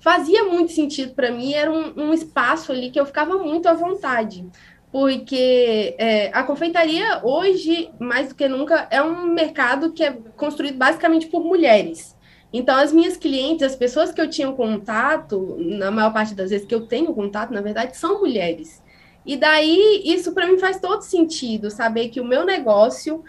fazia 0.00 0.44
muito 0.44 0.72
sentido 0.72 1.14
para 1.14 1.30
mim, 1.30 1.54
era 1.54 1.70
um, 1.70 1.92
um, 1.96 2.14
espaço 2.14 2.72
ali 2.72 2.90
que 2.90 3.00
eu 3.00 3.06
ficava 3.06 3.36
muito 3.38 3.68
à 3.68 3.74
vontade. 3.74 4.46
Porque 4.90 5.94
é, 5.98 6.30
a 6.32 6.42
confeitaria, 6.42 7.20
hoje, 7.22 7.90
mais 7.98 8.28
do 8.28 8.34
que 8.34 8.48
nunca, 8.48 8.88
é 8.90 9.02
um 9.02 9.26
mercado 9.26 9.92
que 9.92 10.02
é 10.02 10.12
construído 10.36 10.78
basicamente 10.78 11.26
por 11.26 11.44
mulheres. 11.44 12.16
Então, 12.50 12.74
as 12.78 12.92
minhas 12.92 13.16
clientes, 13.16 13.62
as 13.62 13.76
pessoas 13.76 14.12
que 14.12 14.20
eu 14.20 14.30
tinha 14.30 14.50
contato, 14.52 15.56
na 15.58 15.90
maior 15.90 16.12
parte 16.12 16.34
das 16.34 16.50
vezes 16.50 16.66
que 16.66 16.74
eu 16.74 16.86
tenho 16.86 17.12
contato, 17.12 17.52
na 17.52 17.60
verdade, 17.60 17.96
são 17.96 18.20
mulheres. 18.20 18.82
E 19.24 19.36
daí, 19.36 20.02
isso 20.04 20.32
para 20.32 20.46
mim 20.46 20.58
faz 20.58 20.80
todo 20.80 21.02
sentido, 21.02 21.70
saber 21.70 22.08
que 22.08 22.20
o 22.20 22.24
meu 22.24 22.46
negócio, 22.46 23.22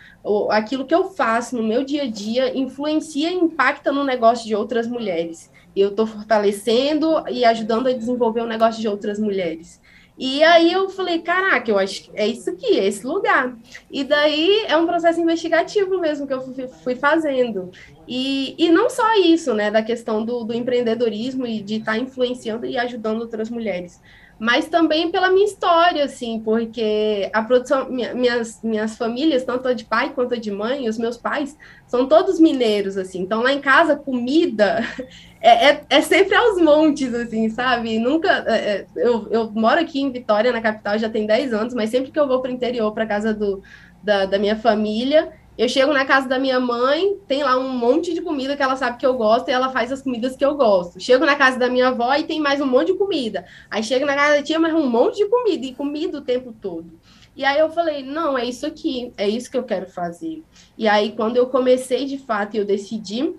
aquilo 0.49 0.85
que 0.85 0.95
eu 0.95 1.05
faço 1.11 1.57
no 1.57 1.63
meu 1.63 1.83
dia 1.83 2.03
a 2.03 2.09
dia, 2.09 2.57
influencia 2.57 3.29
e 3.31 3.35
impacta 3.35 3.91
no 3.91 4.03
negócio 4.03 4.47
de 4.47 4.55
outras 4.55 4.87
mulheres. 4.87 5.51
Eu 5.75 5.89
estou 5.89 6.07
fortalecendo 6.07 7.23
e 7.29 7.43
ajudando 7.43 7.87
a 7.87 7.93
desenvolver 7.93 8.41
o 8.41 8.47
negócio 8.47 8.81
de 8.81 8.87
outras 8.87 9.19
mulheres. 9.19 9.79
E 10.19 10.43
aí 10.43 10.73
eu 10.73 10.89
falei, 10.89 11.19
caraca, 11.19 11.71
eu 11.71 11.79
acho 11.79 12.03
que 12.03 12.11
é 12.13 12.27
isso 12.27 12.49
aqui, 12.49 12.77
é 12.77 12.85
esse 12.85 13.07
lugar. 13.07 13.57
E 13.89 14.03
daí 14.03 14.65
é 14.67 14.75
um 14.75 14.85
processo 14.85 15.21
investigativo 15.21 15.97
mesmo 15.97 16.27
que 16.27 16.33
eu 16.33 16.41
fui 16.83 16.93
fazendo. 16.95 17.71
E, 18.05 18.53
e 18.57 18.69
não 18.69 18.89
só 18.89 19.15
isso, 19.15 19.53
né, 19.53 19.71
da 19.71 19.81
questão 19.81 20.25
do, 20.25 20.43
do 20.43 20.53
empreendedorismo 20.53 21.47
e 21.47 21.61
de 21.61 21.75
estar 21.75 21.93
tá 21.93 21.97
influenciando 21.97 22.65
e 22.65 22.77
ajudando 22.77 23.21
outras 23.21 23.49
mulheres, 23.49 24.01
mas 24.39 24.69
também 24.69 25.11
pela 25.11 25.29
minha 25.29 25.45
história, 25.45 26.05
assim, 26.05 26.39
porque 26.39 27.29
a 27.33 27.43
produção, 27.43 27.89
minha, 27.89 28.13
minhas, 28.13 28.61
minhas 28.63 28.97
famílias, 28.97 29.43
tanto 29.43 29.75
de 29.75 29.83
pai 29.83 30.13
quanto 30.15 30.39
de 30.39 30.49
mãe, 30.49 30.87
os 30.87 30.97
meus 30.97 31.17
pais, 31.17 31.57
são 31.85 32.07
todos 32.07 32.39
mineiros, 32.39 32.97
assim, 32.97 33.19
então 33.19 33.41
lá 33.41 33.51
em 33.51 33.59
casa, 33.59 33.97
comida 33.97 34.79
é, 35.41 35.71
é, 35.71 35.81
é 35.89 36.01
sempre 36.01 36.35
aos 36.35 36.61
montes, 36.61 37.13
assim, 37.13 37.49
sabe? 37.49 37.99
Nunca, 37.99 38.45
é, 38.47 38.55
é 38.55 38.85
eu, 38.95 39.27
eu 39.29 39.51
moro 39.51 39.81
aqui 39.81 39.99
em 39.99 40.11
Vitória, 40.11 40.53
na 40.53 40.61
capital, 40.61 40.97
já 40.97 41.09
tem 41.09 41.25
10 41.25 41.53
anos, 41.53 41.73
mas 41.73 41.89
sempre 41.89 42.09
que 42.09 42.19
eu 42.19 42.27
vou 42.27 42.41
para 42.41 42.49
o 42.49 42.53
interior, 42.53 42.93
para 42.93 43.05
casa 43.05 43.33
do, 43.33 43.61
da, 44.01 44.25
da 44.25 44.39
minha 44.39 44.55
família, 44.55 45.33
Eu 45.59 45.67
chego 45.67 45.91
na 45.91 46.05
casa 46.05 46.25
da 46.25 46.39
minha 46.39 46.57
mãe, 46.57 47.17
tem 47.27 47.43
lá 47.43 47.59
um 47.59 47.67
monte 47.67 48.13
de 48.13 48.21
comida 48.21 48.55
que 48.55 48.63
ela 48.63 48.77
sabe 48.77 48.97
que 48.97 49.05
eu 49.05 49.15
gosto 49.15 49.49
e 49.49 49.51
ela 49.51 49.67
faz 49.67 49.91
as 49.91 50.01
comidas 50.01 50.37
que 50.37 50.45
eu 50.45 50.55
gosto. 50.55 51.01
Chego 51.01 51.25
na 51.25 51.35
casa 51.35 51.59
da 51.59 51.69
minha 51.69 51.89
avó 51.89 52.15
e 52.15 52.23
tem 52.23 52.39
mais 52.39 52.61
um 52.61 52.65
monte 52.65 52.93
de 52.93 52.97
comida. 52.97 53.45
Aí 53.69 53.83
chego 53.83 54.05
na 54.05 54.15
casa 54.15 54.37
da 54.37 54.41
tia, 54.41 54.57
mais 54.57 54.73
um 54.73 54.87
monte 54.87 55.17
de 55.17 55.25
comida 55.25 55.65
e 55.65 55.75
comida 55.75 56.17
o 56.17 56.21
tempo 56.21 56.53
todo. 56.53 56.97
E 57.35 57.43
aí 57.43 57.59
eu 57.59 57.69
falei, 57.69 58.03
não, 58.03 58.37
é 58.37 58.45
isso 58.45 58.65
aqui, 58.65 59.11
é 59.17 59.27
isso 59.27 59.51
que 59.51 59.57
eu 59.57 59.65
quero 59.65 59.85
fazer. 59.85 60.45
E 60.77 60.87
aí 60.87 61.11
quando 61.11 61.35
eu 61.35 61.47
comecei 61.47 62.05
de 62.05 62.17
fato 62.17 62.55
e 62.55 62.57
eu 62.57 62.63
decidi 62.63 63.35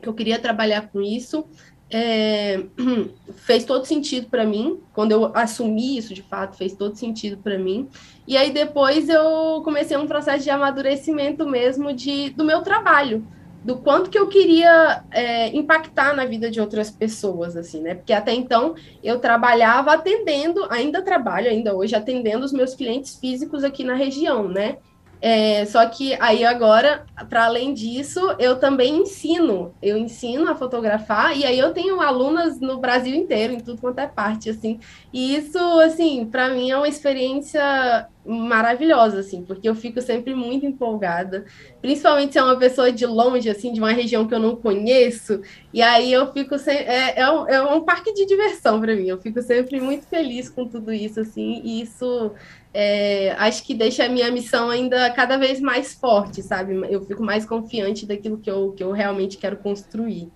que 0.00 0.08
eu 0.08 0.14
queria 0.14 0.38
trabalhar 0.38 0.90
com 0.92 1.02
isso, 1.02 1.44
é, 1.92 2.64
fez 3.36 3.64
todo 3.64 3.84
sentido 3.84 4.28
para 4.28 4.44
mim. 4.44 4.80
Quando 4.94 5.12
eu 5.12 5.30
assumi 5.34 5.98
isso, 5.98 6.14
de 6.14 6.22
fato, 6.22 6.56
fez 6.56 6.72
todo 6.72 6.96
sentido 6.96 7.36
para 7.36 7.58
mim. 7.58 7.88
E 8.26 8.36
aí 8.36 8.50
depois 8.50 9.08
eu 9.08 9.60
comecei 9.62 9.96
um 9.96 10.06
processo 10.06 10.42
de 10.42 10.50
amadurecimento 10.50 11.46
mesmo 11.46 11.92
de, 11.92 12.30
do 12.30 12.44
meu 12.44 12.62
trabalho, 12.62 13.26
do 13.62 13.76
quanto 13.76 14.10
que 14.10 14.18
eu 14.18 14.26
queria 14.28 15.04
é, 15.10 15.54
impactar 15.54 16.16
na 16.16 16.24
vida 16.24 16.50
de 16.50 16.60
outras 16.60 16.90
pessoas, 16.90 17.56
assim, 17.56 17.82
né? 17.82 17.94
Porque 17.94 18.12
até 18.12 18.32
então 18.32 18.74
eu 19.04 19.18
trabalhava 19.20 19.92
atendendo, 19.92 20.66
ainda 20.70 21.02
trabalho, 21.02 21.50
ainda 21.50 21.74
hoje, 21.74 21.94
atendendo 21.94 22.44
os 22.44 22.52
meus 22.52 22.74
clientes 22.74 23.18
físicos 23.18 23.62
aqui 23.62 23.84
na 23.84 23.94
região, 23.94 24.48
né? 24.48 24.78
É, 25.24 25.64
só 25.66 25.86
que 25.86 26.16
aí 26.20 26.44
agora, 26.44 27.06
para 27.30 27.44
além 27.44 27.72
disso, 27.72 28.18
eu 28.40 28.58
também 28.58 28.96
ensino. 29.02 29.72
Eu 29.80 29.96
ensino 29.96 30.50
a 30.50 30.56
fotografar 30.56 31.38
e 31.38 31.44
aí 31.44 31.56
eu 31.56 31.72
tenho 31.72 32.00
alunas 32.00 32.58
no 32.58 32.78
Brasil 32.78 33.14
inteiro, 33.14 33.52
em 33.52 33.60
tudo 33.60 33.80
quanto 33.80 34.00
é 34.00 34.08
parte, 34.08 34.50
assim. 34.50 34.80
E 35.12 35.36
isso, 35.36 35.58
assim, 35.78 36.26
para 36.26 36.48
mim 36.48 36.72
é 36.72 36.76
uma 36.76 36.88
experiência 36.88 38.08
maravilhosa, 38.24 39.20
assim, 39.20 39.44
porque 39.44 39.68
eu 39.68 39.74
fico 39.74 40.00
sempre 40.00 40.34
muito 40.34 40.64
empolgada, 40.64 41.44
principalmente 41.80 42.32
se 42.32 42.38
é 42.38 42.42
uma 42.42 42.56
pessoa 42.56 42.92
de 42.92 43.04
longe, 43.04 43.50
assim, 43.50 43.72
de 43.72 43.80
uma 43.80 43.90
região 43.92 44.28
que 44.28 44.34
eu 44.34 44.38
não 44.38 44.54
conheço, 44.54 45.40
e 45.72 45.82
aí 45.82 46.12
eu 46.12 46.32
fico 46.32 46.56
sempre, 46.56 46.84
é, 46.84 47.18
é, 47.18 47.30
um, 47.30 47.48
é 47.48 47.60
um 47.60 47.80
parque 47.80 48.12
de 48.12 48.24
diversão 48.24 48.80
para 48.80 48.94
mim, 48.94 49.08
eu 49.08 49.18
fico 49.18 49.42
sempre 49.42 49.80
muito 49.80 50.06
feliz 50.06 50.48
com 50.48 50.68
tudo 50.68 50.92
isso, 50.92 51.18
assim, 51.18 51.60
e 51.64 51.82
isso 51.82 52.30
é, 52.74 53.34
acho 53.38 53.64
que 53.64 53.74
deixa 53.74 54.04
a 54.04 54.08
minha 54.08 54.30
missão 54.30 54.70
ainda 54.70 55.10
cada 55.10 55.36
vez 55.36 55.60
mais 55.60 55.92
forte, 55.92 56.42
sabe? 56.42 56.74
Eu 56.88 57.04
fico 57.04 57.22
mais 57.22 57.44
confiante 57.44 58.06
daquilo 58.06 58.38
que 58.38 58.50
eu, 58.50 58.72
que 58.72 58.82
eu 58.82 58.92
realmente 58.92 59.36
quero 59.36 59.56
construir. 59.56 60.30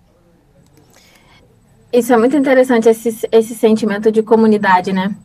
Isso 1.91 2.13
é 2.13 2.17
muito 2.17 2.35
interessante, 2.35 2.87
esse, 2.87 3.27
esse 3.31 3.55
sentimento 3.55 4.11
de 4.11 4.21
comunidade, 4.21 4.93
né? 4.93 5.15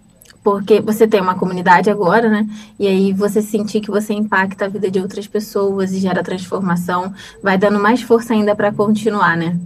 Porque 0.42 0.80
você 0.80 1.06
tem 1.06 1.20
uma 1.20 1.34
comunidade 1.34 1.90
agora, 1.90 2.28
né? 2.28 2.46
E 2.78 2.86
aí 2.86 3.12
você 3.12 3.42
sentir 3.42 3.80
que 3.80 3.90
você 3.90 4.14
impacta 4.14 4.64
a 4.64 4.68
vida 4.68 4.90
de 4.90 4.98
outras 4.98 5.26
pessoas 5.26 5.92
e 5.92 5.98
gera 5.98 6.22
transformação, 6.22 7.12
vai 7.42 7.58
dando 7.58 7.78
mais 7.78 8.00
força 8.00 8.32
ainda 8.32 8.54
para 8.56 8.72
continuar, 8.72 9.36
né? 9.36 9.58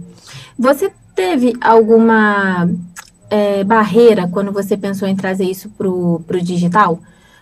Você 0.59 0.91
teve 1.15 1.53
alguma 1.61 2.69
é, 3.29 3.63
barreira 3.63 4.27
quando 4.27 4.51
você 4.51 4.75
pensou 4.75 5.07
em 5.07 5.15
trazer 5.15 5.45
isso 5.45 5.69
para 5.69 5.87
o 5.87 6.41
digital? 6.41 6.99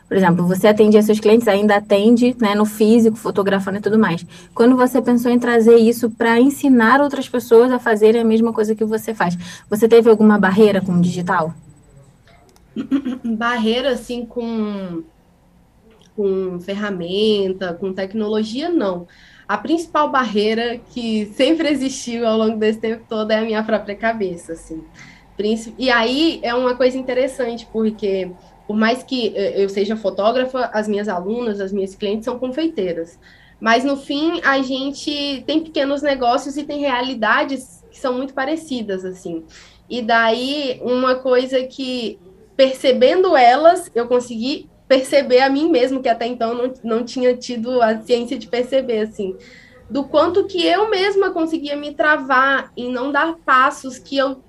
Por 0.07 0.15
exemplo, 0.15 0.45
você 0.45 0.67
atende 0.67 1.01
seus 1.01 1.19
clientes, 1.19 1.47
ainda 1.47 1.77
atende 1.77 2.35
né, 2.39 2.53
no 2.53 2.65
físico, 2.65 3.17
fotografando 3.17 3.77
e 3.77 3.81
tudo 3.81 3.97
mais. 3.97 4.25
Quando 4.53 4.75
você 4.75 5.01
pensou 5.01 5.31
em 5.31 5.39
trazer 5.39 5.77
isso 5.77 6.11
para 6.11 6.39
ensinar 6.39 7.01
outras 7.01 7.27
pessoas 7.27 7.71
a 7.71 7.79
fazerem 7.79 8.21
a 8.21 8.25
mesma 8.25 8.53
coisa 8.53 8.75
que 8.75 8.85
você 8.85 9.13
faz, 9.13 9.35
você 9.67 9.87
teve 9.87 10.09
alguma 10.09 10.37
barreira 10.37 10.79
com 10.79 10.93
o 10.93 11.01
digital? 11.01 11.53
Barreira, 13.25 13.91
assim, 13.91 14.25
com, 14.25 15.03
com 16.15 16.59
ferramenta, 16.59 17.73
com 17.73 17.91
tecnologia, 17.91 18.69
não. 18.69 19.07
A 19.47 19.57
principal 19.57 20.11
barreira 20.11 20.79
que 20.91 21.25
sempre 21.35 21.67
existiu 21.69 22.27
ao 22.27 22.37
longo 22.37 22.57
desse 22.57 22.79
tempo 22.79 23.05
todo 23.09 23.31
é 23.31 23.39
a 23.39 23.43
minha 23.43 23.63
própria 23.63 23.95
cabeça, 23.95 24.53
assim. 24.53 24.83
E 25.77 25.89
aí 25.89 26.39
é 26.43 26.53
uma 26.53 26.75
coisa 26.75 26.97
interessante, 26.97 27.67
porque 27.71 28.31
por 28.67 28.75
mais 28.75 29.03
que 29.03 29.33
eh, 29.35 29.63
eu 29.63 29.69
seja 29.69 29.95
fotógrafa, 29.95 30.69
as 30.73 30.87
minhas 30.87 31.07
alunas, 31.07 31.59
as 31.59 31.71
minhas 31.71 31.95
clientes 31.95 32.25
são 32.25 32.39
confeiteiras. 32.39 33.19
Mas 33.59 33.83
no 33.83 33.95
fim, 33.95 34.41
a 34.43 34.61
gente 34.61 35.43
tem 35.45 35.63
pequenos 35.63 36.01
negócios 36.01 36.57
e 36.57 36.63
tem 36.63 36.81
realidades 36.81 37.83
que 37.89 37.99
são 37.99 38.13
muito 38.13 38.33
parecidas, 38.33 39.05
assim. 39.05 39.45
E 39.89 40.01
daí, 40.01 40.79
uma 40.83 41.15
coisa 41.15 41.63
que, 41.63 42.19
percebendo 42.57 43.37
elas, 43.37 43.89
eu 43.95 44.07
consegui 44.07 44.69
perceber 44.87 45.39
a 45.39 45.49
mim 45.49 45.69
mesmo, 45.69 46.01
que 46.01 46.09
até 46.09 46.27
então 46.27 46.53
não, 46.53 46.73
não 46.83 47.03
tinha 47.03 47.35
tido 47.35 47.81
a 47.81 47.97
ciência 48.01 48.37
de 48.37 48.47
perceber, 48.47 48.99
assim. 48.99 49.35
Do 49.89 50.03
quanto 50.03 50.45
que 50.45 50.65
eu 50.65 50.89
mesma 50.89 51.31
conseguia 51.31 51.75
me 51.75 51.93
travar 51.93 52.71
em 52.75 52.91
não 52.91 53.11
dar 53.11 53.35
passos 53.45 53.99
que 53.99 54.17
eu 54.17 54.43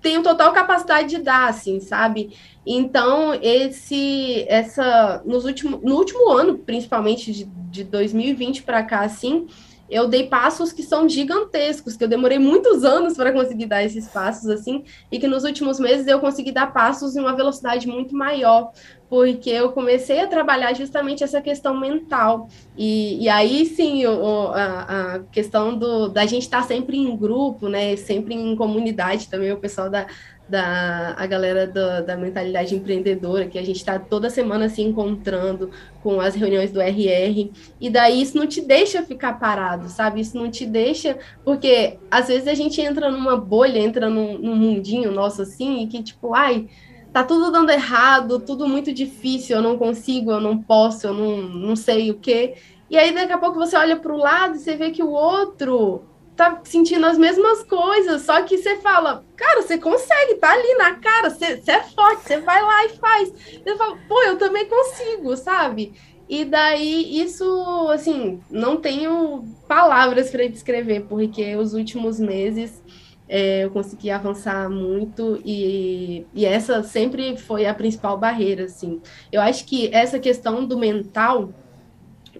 tenho 0.00 0.22
total 0.22 0.52
capacidade 0.52 1.08
de 1.08 1.18
dar, 1.18 1.48
assim, 1.48 1.80
sabe? 1.80 2.36
Então, 2.66 3.34
esse, 3.40 4.44
essa, 4.48 5.22
nos 5.24 5.44
último, 5.44 5.80
no 5.82 5.96
último 5.96 6.30
ano, 6.30 6.58
principalmente 6.58 7.32
de, 7.32 7.44
de 7.44 7.84
2020 7.84 8.62
para 8.62 8.82
cá, 8.82 9.00
assim, 9.00 9.46
eu 9.90 10.06
dei 10.06 10.26
passos 10.26 10.72
que 10.72 10.82
são 10.82 11.08
gigantescos, 11.08 11.96
que 11.96 12.04
eu 12.04 12.08
demorei 12.08 12.38
muitos 12.38 12.84
anos 12.84 13.16
para 13.16 13.32
conseguir 13.32 13.66
dar 13.66 13.84
esses 13.84 14.06
passos, 14.08 14.48
assim, 14.48 14.84
e 15.10 15.18
que 15.18 15.26
nos 15.26 15.44
últimos 15.44 15.80
meses 15.80 16.06
eu 16.06 16.20
consegui 16.20 16.52
dar 16.52 16.72
passos 16.72 17.16
em 17.16 17.20
uma 17.20 17.34
velocidade 17.34 17.88
muito 17.88 18.14
maior, 18.14 18.70
porque 19.08 19.50
eu 19.50 19.72
comecei 19.72 20.20
a 20.20 20.28
trabalhar 20.28 20.72
justamente 20.72 21.24
essa 21.24 21.40
questão 21.40 21.76
mental. 21.76 22.48
E, 22.76 23.24
e 23.24 23.28
aí 23.28 23.66
sim, 23.66 24.06
o, 24.06 24.52
a, 24.52 25.14
a, 25.14 25.18
questão 25.32 25.76
do, 25.76 26.08
da 26.08 26.24
gente 26.26 26.42
estar 26.42 26.62
sempre 26.62 26.96
em 26.96 27.16
grupo, 27.16 27.68
né? 27.68 27.96
Sempre 27.96 28.34
em 28.34 28.54
comunidade 28.54 29.28
também, 29.28 29.50
o 29.50 29.56
pessoal 29.56 29.90
da, 29.90 30.06
da 30.50 31.14
a 31.16 31.26
galera 31.26 31.66
do, 31.66 32.04
da 32.04 32.16
mentalidade 32.16 32.74
empreendedora, 32.74 33.46
que 33.46 33.58
a 33.58 33.64
gente 33.64 33.76
está 33.76 33.98
toda 33.98 34.28
semana 34.28 34.68
se 34.68 34.82
encontrando 34.82 35.70
com 36.02 36.20
as 36.20 36.34
reuniões 36.34 36.72
do 36.72 36.80
RR, 36.80 37.52
e 37.80 37.88
daí 37.88 38.20
isso 38.20 38.36
não 38.36 38.46
te 38.46 38.60
deixa 38.60 39.02
ficar 39.02 39.38
parado, 39.38 39.88
sabe? 39.88 40.20
Isso 40.20 40.36
não 40.36 40.50
te 40.50 40.66
deixa, 40.66 41.16
porque 41.44 41.98
às 42.10 42.28
vezes 42.28 42.48
a 42.48 42.54
gente 42.54 42.80
entra 42.80 43.10
numa 43.10 43.36
bolha, 43.36 43.78
entra 43.78 44.10
num, 44.10 44.36
num 44.38 44.56
mundinho 44.56 45.12
nosso 45.12 45.42
assim, 45.42 45.82
e 45.82 45.86
que 45.86 46.02
tipo, 46.02 46.34
ai 46.34 46.68
tá 47.12 47.24
tudo 47.24 47.50
dando 47.50 47.70
errado, 47.70 48.38
tudo 48.40 48.68
muito 48.68 48.92
difícil, 48.92 49.56
eu 49.56 49.62
não 49.62 49.76
consigo, 49.76 50.30
eu 50.30 50.40
não 50.40 50.56
posso, 50.56 51.08
eu 51.08 51.14
não, 51.14 51.42
não 51.42 51.76
sei 51.76 52.10
o 52.10 52.14
quê. 52.18 52.54
E 52.88 52.96
aí 52.96 53.12
daqui 53.12 53.32
a 53.32 53.38
pouco 53.38 53.58
você 53.58 53.76
olha 53.76 53.96
para 53.96 54.12
o 54.12 54.16
lado 54.16 54.56
e 54.56 54.58
você 54.58 54.76
vê 54.76 54.90
que 54.90 55.02
o 55.02 55.10
outro 55.10 56.04
tá 56.40 56.58
sentindo 56.64 57.04
as 57.04 57.18
mesmas 57.18 57.62
coisas, 57.64 58.22
só 58.22 58.42
que 58.42 58.56
você 58.56 58.76
fala, 58.76 59.22
cara, 59.36 59.60
você 59.60 59.76
consegue, 59.76 60.36
tá 60.36 60.50
ali 60.50 60.74
na 60.76 60.94
cara, 60.94 61.28
você, 61.28 61.60
é 61.66 61.82
forte, 61.82 62.22
você 62.22 62.38
vai 62.38 62.62
lá 62.62 62.86
e 62.86 62.88
faz. 62.96 63.60
Eu 63.66 63.76
falo, 63.76 63.98
pô, 64.08 64.22
eu 64.22 64.38
também 64.38 64.66
consigo, 64.66 65.36
sabe? 65.36 65.92
E 66.26 66.46
daí 66.46 67.20
isso, 67.20 67.44
assim, 67.90 68.40
não 68.50 68.78
tenho 68.78 69.44
palavras 69.68 70.30
para 70.30 70.48
descrever, 70.48 71.00
porque 71.08 71.56
os 71.56 71.74
últimos 71.74 72.18
meses 72.18 72.82
é, 73.28 73.64
eu 73.64 73.70
consegui 73.70 74.10
avançar 74.10 74.70
muito 74.70 75.42
e, 75.44 76.26
e 76.32 76.46
essa 76.46 76.82
sempre 76.82 77.36
foi 77.36 77.66
a 77.66 77.74
principal 77.74 78.16
barreira, 78.16 78.64
assim. 78.64 78.98
Eu 79.30 79.42
acho 79.42 79.66
que 79.66 79.90
essa 79.92 80.18
questão 80.18 80.64
do 80.64 80.78
mental, 80.78 81.52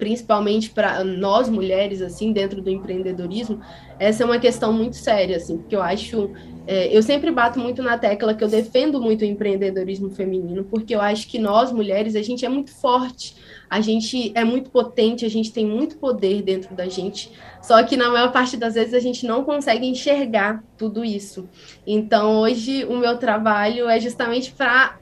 principalmente 0.01 0.71
para 0.71 1.05
nós 1.05 1.49
mulheres, 1.49 2.01
assim, 2.01 2.33
dentro 2.33 2.63
do 2.63 2.71
empreendedorismo, 2.71 3.61
essa 3.99 4.23
é 4.23 4.27
uma 4.27 4.39
questão 4.39 4.73
muito 4.73 4.97
séria, 4.97 5.37
assim, 5.37 5.59
porque 5.59 5.77
eu 5.77 5.83
acho, 5.83 6.31
é, 6.67 6.97
eu 6.97 7.03
sempre 7.03 7.31
bato 7.31 7.61
muito 7.61 7.83
na 7.83 7.99
tecla 7.99 8.35
que 8.35 8.43
eu 8.43 8.49
defendo 8.49 8.99
muito 8.99 9.21
o 9.21 9.27
empreendedorismo 9.27 10.09
feminino, 10.09 10.65
porque 10.65 10.95
eu 10.95 11.03
acho 11.03 11.29
que 11.29 11.39
nós 11.39 11.71
mulheres, 11.71 12.17
a 12.17 12.23
gente 12.23 12.47
é 12.47 12.49
muito 12.49 12.73
forte, 12.73 13.37
a 13.69 13.81
gente 13.83 14.33
é 14.35 14.43
muito 14.43 14.71
potente, 14.71 15.27
a 15.27 15.31
gente 15.31 15.53
tem 15.53 15.67
muito 15.67 15.99
poder 15.99 16.43
dentro 16.43 16.75
da 16.75 16.89
gente, 16.89 17.31
só 17.61 17.83
que 17.83 17.95
na 17.95 18.09
maior 18.09 18.33
parte 18.33 18.57
das 18.57 18.75
vezes 18.75 18.95
a 18.95 19.01
gente 19.01 19.27
não 19.27 19.45
consegue 19.45 19.87
enxergar 19.87 20.65
tudo 20.79 21.05
isso. 21.05 21.47
Então, 21.87 22.41
hoje, 22.41 22.87
o 22.87 22.97
meu 22.97 23.19
trabalho 23.19 23.87
é 23.87 24.01
justamente 24.01 24.51
para 24.51 24.99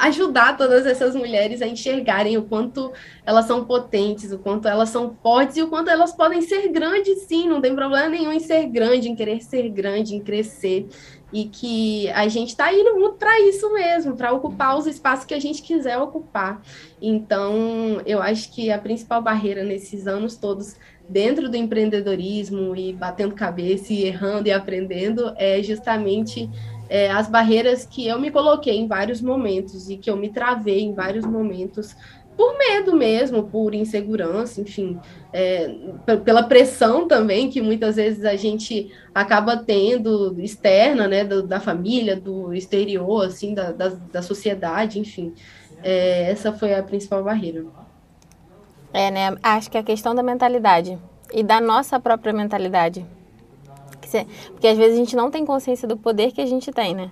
ajudar 0.00 0.56
todas 0.56 0.86
essas 0.86 1.14
mulheres 1.14 1.60
a 1.60 1.66
enxergarem 1.66 2.36
o 2.38 2.42
quanto 2.42 2.92
elas 3.24 3.44
são 3.44 3.64
potentes, 3.64 4.32
o 4.32 4.38
quanto 4.38 4.66
elas 4.66 4.88
são 4.88 5.16
fortes 5.22 5.56
e 5.56 5.62
o 5.62 5.68
quanto 5.68 5.90
elas 5.90 6.12
podem 6.12 6.40
ser 6.40 6.68
grandes, 6.68 7.22
sim, 7.22 7.48
não 7.48 7.60
tem 7.60 7.74
problema 7.74 8.08
nenhum 8.08 8.32
em 8.32 8.40
ser 8.40 8.66
grande, 8.66 9.08
em 9.08 9.14
querer 9.14 9.42
ser 9.42 9.68
grande, 9.68 10.14
em 10.14 10.20
crescer 10.20 10.88
e 11.32 11.44
que 11.44 12.10
a 12.10 12.26
gente 12.28 12.48
está 12.48 12.72
indo 12.72 12.98
muito 12.98 13.16
para 13.16 13.40
isso 13.40 13.72
mesmo, 13.72 14.16
para 14.16 14.32
ocupar 14.32 14.76
os 14.76 14.86
espaços 14.86 15.24
que 15.24 15.34
a 15.34 15.40
gente 15.40 15.62
quiser 15.62 15.98
ocupar. 15.98 16.60
Então, 17.00 18.00
eu 18.04 18.20
acho 18.20 18.52
que 18.52 18.70
a 18.70 18.78
principal 18.78 19.22
barreira 19.22 19.62
nesses 19.62 20.06
anos 20.06 20.36
todos 20.36 20.76
dentro 21.08 21.48
do 21.48 21.56
empreendedorismo 21.56 22.74
e 22.74 22.92
batendo 22.92 23.34
cabeça 23.34 23.92
e 23.92 24.04
errando 24.04 24.48
e 24.48 24.52
aprendendo 24.52 25.32
é 25.36 25.62
justamente 25.62 26.48
é, 26.90 27.08
as 27.08 27.28
barreiras 27.28 27.86
que 27.86 28.06
eu 28.06 28.20
me 28.20 28.32
coloquei 28.32 28.76
em 28.76 28.88
vários 28.88 29.22
momentos 29.22 29.88
e 29.88 29.96
que 29.96 30.10
eu 30.10 30.16
me 30.16 30.28
travei 30.28 30.80
em 30.80 30.92
vários 30.92 31.24
momentos 31.24 31.94
por 32.36 32.58
medo 32.58 32.96
mesmo, 32.96 33.44
por 33.44 33.74
insegurança, 33.74 34.60
enfim, 34.60 34.98
é, 35.32 35.72
pela 36.24 36.42
pressão 36.42 37.06
também 37.06 37.50
que 37.50 37.60
muitas 37.60 37.96
vezes 37.96 38.24
a 38.24 38.34
gente 38.34 38.90
acaba 39.14 39.58
tendo 39.58 40.34
externa, 40.40 41.06
né, 41.06 41.22
do, 41.22 41.42
da 41.42 41.60
família, 41.60 42.16
do 42.16 42.52
exterior, 42.52 43.26
assim, 43.26 43.54
da, 43.54 43.70
da, 43.70 43.88
da 43.88 44.22
sociedade, 44.22 44.98
enfim. 44.98 45.34
É, 45.82 46.30
essa 46.30 46.52
foi 46.52 46.74
a 46.74 46.82
principal 46.82 47.22
barreira. 47.22 47.64
É, 48.92 49.10
né? 49.10 49.36
Acho 49.42 49.70
que 49.70 49.78
a 49.78 49.82
questão 49.82 50.14
da 50.14 50.22
mentalidade 50.22 50.98
e 51.32 51.42
da 51.42 51.60
nossa 51.60 52.00
própria 52.00 52.32
mentalidade. 52.32 53.06
Porque 54.50 54.66
às 54.66 54.76
vezes 54.76 54.94
a 54.94 54.98
gente 54.98 55.16
não 55.16 55.30
tem 55.30 55.44
consciência 55.44 55.86
do 55.86 55.96
poder 55.96 56.32
que 56.32 56.40
a 56.40 56.46
gente 56.46 56.70
tem, 56.70 56.94
né? 56.94 57.10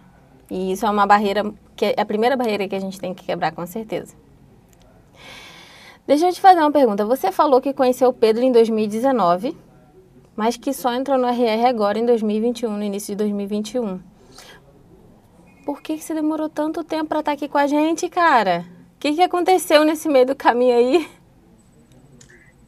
E 0.51 0.73
isso 0.73 0.87
é 0.87 0.91
uma 0.91 1.07
barreira, 1.07 1.53
que 1.77 1.85
é 1.85 2.01
a 2.01 2.05
primeira 2.05 2.37
barreira 2.37 2.67
que 2.67 2.75
a 2.75 2.81
gente 2.81 2.99
tem 2.99 3.15
que 3.15 3.25
quebrar, 3.25 3.53
com 3.53 3.67
certeza. 3.67 4.15
Deixa 6.07 6.27
eu 6.27 6.33
te 6.33 6.41
fazer 6.41 6.61
uma 6.61 6.73
pergunta. 6.73 7.05
Você 7.05 7.31
falou 7.31 7.61
que 7.61 7.75
conheceu 7.75 8.09
o 8.09 8.13
Pedro 8.15 8.43
em 8.43 8.51
2019, 8.51 9.55
mas 10.35 10.57
que 10.57 10.73
só 10.73 10.95
entrou 10.95 11.19
no 11.19 11.27
RR 11.29 11.67
agora 11.67 11.99
em 11.99 12.07
2021, 12.07 12.71
no 12.71 12.83
início 12.83 13.13
de 13.13 13.17
2021. 13.17 14.01
Por 15.67 15.83
que, 15.83 15.99
você 15.99 16.15
demorou 16.15 16.49
tanto 16.49 16.83
tempo 16.83 17.07
para 17.07 17.21
estar 17.21 17.33
tá 17.33 17.35
aqui 17.35 17.47
com 17.47 17.59
a 17.59 17.67
gente, 17.67 18.09
cara? 18.09 18.65
O 18.97 18.99
que 18.99 19.21
aconteceu 19.23 19.85
nesse 19.85 20.09
meio 20.09 20.25
do 20.25 20.35
caminho 20.35 20.75
aí? 20.75 21.18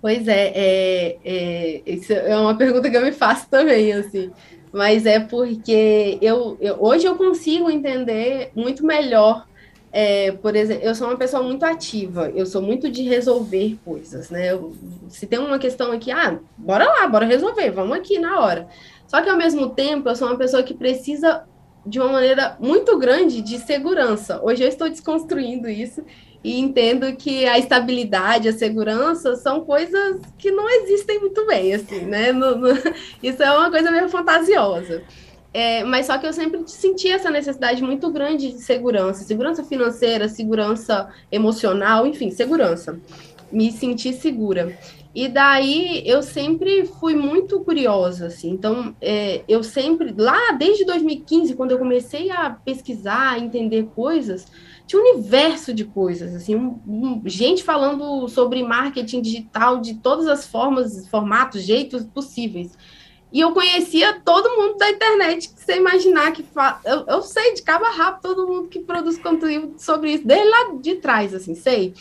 Pois 0.01 0.27
é, 0.27 0.53
é, 0.55 1.19
é, 1.25 1.83
isso 1.87 2.13
é 2.13 2.37
uma 2.37 2.57
pergunta 2.57 2.89
que 2.89 2.97
eu 2.97 3.03
me 3.03 3.13
faço 3.13 3.49
também, 3.51 3.93
assim. 3.93 4.31
Mas 4.73 5.05
é 5.05 5.21
porque 5.21 6.19
eu, 6.23 6.57
eu 6.61 6.77
hoje 6.81 7.07
eu 7.07 7.17
consigo 7.17 7.71
entender 7.71 8.51
muito 8.55 8.85
melhor 8.87 9.45
é, 9.93 10.31
por 10.33 10.55
exemplo, 10.55 10.85
eu 10.85 10.95
sou 10.95 11.09
uma 11.09 11.17
pessoa 11.17 11.43
muito 11.43 11.65
ativa, 11.65 12.31
eu 12.31 12.47
sou 12.47 12.63
muito 12.63 12.89
de 12.89 13.03
resolver 13.03 13.77
coisas, 13.85 14.31
né? 14.31 14.53
Eu, 14.53 14.73
se 15.09 15.27
tem 15.27 15.39
uma 15.39 15.59
questão 15.59 15.91
aqui, 15.91 16.13
ah, 16.13 16.39
bora 16.57 16.85
lá, 16.85 17.09
bora 17.09 17.27
resolver, 17.27 17.71
vamos 17.71 17.97
aqui 17.97 18.19
na 18.19 18.39
hora. 18.39 18.69
Só 19.09 19.21
que 19.21 19.29
ao 19.29 19.37
mesmo 19.37 19.71
tempo, 19.71 20.09
eu 20.09 20.15
sou 20.15 20.29
uma 20.29 20.39
pessoa 20.39 20.63
que 20.63 20.75
precisa 20.75 21.45
de 21.85 21.99
uma 21.99 22.13
maneira 22.13 22.57
muito 22.61 22.97
grande 22.99 23.43
de 23.43 23.59
segurança. 23.59 24.41
Hoje 24.45 24.63
eu 24.63 24.69
estou 24.69 24.89
desconstruindo 24.89 25.69
isso 25.69 26.05
e 26.43 26.59
entendo 26.59 27.15
que 27.17 27.47
a 27.47 27.59
estabilidade, 27.59 28.49
a 28.49 28.53
segurança 28.53 29.37
são 29.37 29.61
coisas 29.61 30.21
que 30.39 30.51
não 30.51 30.69
existem 30.69 31.21
muito 31.21 31.47
bem, 31.47 31.75
assim, 31.75 32.01
né? 32.01 32.33
No, 32.33 32.57
no, 32.57 32.69
isso 33.23 33.43
é 33.43 33.51
uma 33.53 33.71
coisa 33.71 33.91
meio 33.91 34.09
fantasiosa. 34.09 35.03
É, 35.53 35.83
mas 35.85 36.07
só 36.07 36.17
que 36.17 36.27
eu 36.27 36.33
sempre 36.33 36.63
senti 36.67 37.11
essa 37.11 37.31
necessidade 37.31 37.83
muito 37.83 38.11
grande 38.11 38.53
de 38.53 38.63
segurança, 38.63 39.25
segurança 39.25 39.65
financeira, 39.65 40.29
segurança 40.29 41.11
emocional, 41.31 42.07
enfim, 42.07 42.31
segurança. 42.31 42.99
Me 43.51 43.71
senti 43.73 44.13
segura. 44.13 44.79
E 45.13 45.29
daí 45.29 46.03
eu 46.07 46.23
sempre 46.23 46.87
fui 46.87 47.17
muito 47.17 47.61
curiosa, 47.61 48.27
assim. 48.27 48.51
Então, 48.51 48.95
é, 49.01 49.43
eu 49.49 49.63
sempre, 49.65 50.15
lá 50.17 50.53
desde 50.53 50.85
2015, 50.85 51.55
quando 51.55 51.73
eu 51.73 51.79
comecei 51.79 52.31
a 52.31 52.51
pesquisar, 52.51 53.33
a 53.33 53.39
entender 53.39 53.89
coisas, 53.95 54.47
tinha 54.91 55.01
um 55.01 55.19
universo 55.19 55.73
de 55.73 55.85
coisas, 55.85 56.35
assim, 56.35 56.57
um, 56.57 56.81
um, 56.85 57.23
gente 57.25 57.63
falando 57.63 58.27
sobre 58.27 58.61
marketing 58.65 59.23
digital 59.23 59.81
de 59.81 59.95
todas 59.95 60.27
as 60.27 60.49
formas, 60.49 61.07
formatos, 61.07 61.63
jeitos 61.63 62.03
possíveis. 62.03 62.77
E 63.33 63.39
eu 63.39 63.53
conhecia 63.53 64.21
todo 64.25 64.51
mundo 64.57 64.79
da 64.79 64.91
internet 64.91 65.49
que 65.49 65.63
você 65.63 65.77
imaginar 65.77 66.33
que 66.33 66.43
fa... 66.43 66.81
eu, 66.85 67.05
eu 67.07 67.23
sei 67.23 67.55
de 67.55 67.63
cabo 67.63 67.85
a 67.85 67.91
rabo 67.91 68.19
todo 68.21 68.49
mundo 68.49 68.67
que 68.67 68.81
produz 68.81 69.17
conteúdo 69.17 69.75
sobre 69.79 70.15
isso, 70.15 70.27
desde 70.27 70.49
lá 70.49 70.73
de 70.83 70.97
trás, 70.97 71.33
assim, 71.33 71.55
sei. 71.55 71.95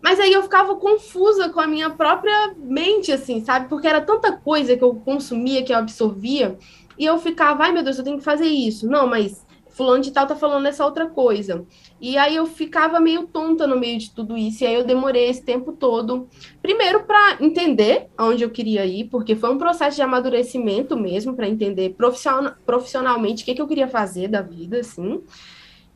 Mas 0.00 0.18
aí 0.18 0.32
eu 0.32 0.42
ficava 0.42 0.76
confusa 0.76 1.50
com 1.50 1.60
a 1.60 1.66
minha 1.66 1.90
própria 1.90 2.54
mente, 2.56 3.12
assim, 3.12 3.44
sabe? 3.44 3.68
Porque 3.68 3.86
era 3.86 4.00
tanta 4.00 4.32
coisa 4.32 4.74
que 4.74 4.82
eu 4.82 4.94
consumia, 4.94 5.62
que 5.62 5.70
eu 5.70 5.76
absorvia, 5.76 6.56
e 6.98 7.04
eu 7.04 7.18
ficava, 7.18 7.64
ai 7.64 7.72
meu 7.72 7.82
Deus, 7.82 7.98
eu 7.98 8.04
tenho 8.04 8.16
que 8.16 8.24
fazer 8.24 8.46
isso. 8.46 8.88
Não, 8.88 9.06
mas 9.06 9.44
fulano 9.70 10.02
de 10.02 10.10
tal 10.10 10.26
tá 10.26 10.36
falando 10.36 10.66
essa 10.66 10.84
outra 10.84 11.06
coisa. 11.06 11.64
E 12.00 12.16
aí 12.18 12.36
eu 12.36 12.46
ficava 12.46 13.00
meio 13.00 13.26
tonta 13.26 13.66
no 13.66 13.78
meio 13.78 13.98
de 13.98 14.10
tudo 14.10 14.36
isso, 14.36 14.64
e 14.64 14.66
aí 14.66 14.74
eu 14.74 14.84
demorei 14.84 15.28
esse 15.28 15.42
tempo 15.42 15.72
todo, 15.72 16.28
primeiro 16.62 17.04
para 17.04 17.38
entender 17.40 18.08
aonde 18.16 18.44
eu 18.44 18.50
queria 18.50 18.84
ir, 18.84 19.04
porque 19.04 19.36
foi 19.36 19.50
um 19.50 19.58
processo 19.58 19.96
de 19.96 20.02
amadurecimento 20.02 20.96
mesmo, 20.96 21.34
para 21.34 21.48
entender 21.48 21.90
profissional, 21.90 22.54
profissionalmente 22.64 23.42
o 23.42 23.46
que, 23.46 23.54
que 23.54 23.62
eu 23.62 23.68
queria 23.68 23.88
fazer 23.88 24.28
da 24.28 24.42
vida, 24.42 24.80
assim. 24.80 25.22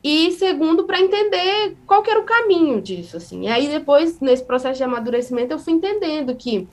E 0.03 0.31
segundo, 0.33 0.83
para 0.83 1.01
entender 1.01 1.75
qual 1.87 2.03
que 2.03 2.11
era 2.11 2.19
o 2.19 2.25
caminho 2.25 2.79
disso, 2.79 3.17
assim. 3.17 3.45
E 3.45 3.47
aí 3.47 3.67
depois, 3.67 4.19
nesse 4.19 4.43
processo 4.43 4.77
de 4.77 4.83
amadurecimento, 4.83 5.51
eu 5.53 5.57
fui 5.57 5.73
entendendo 5.73 6.35
que 6.35 6.67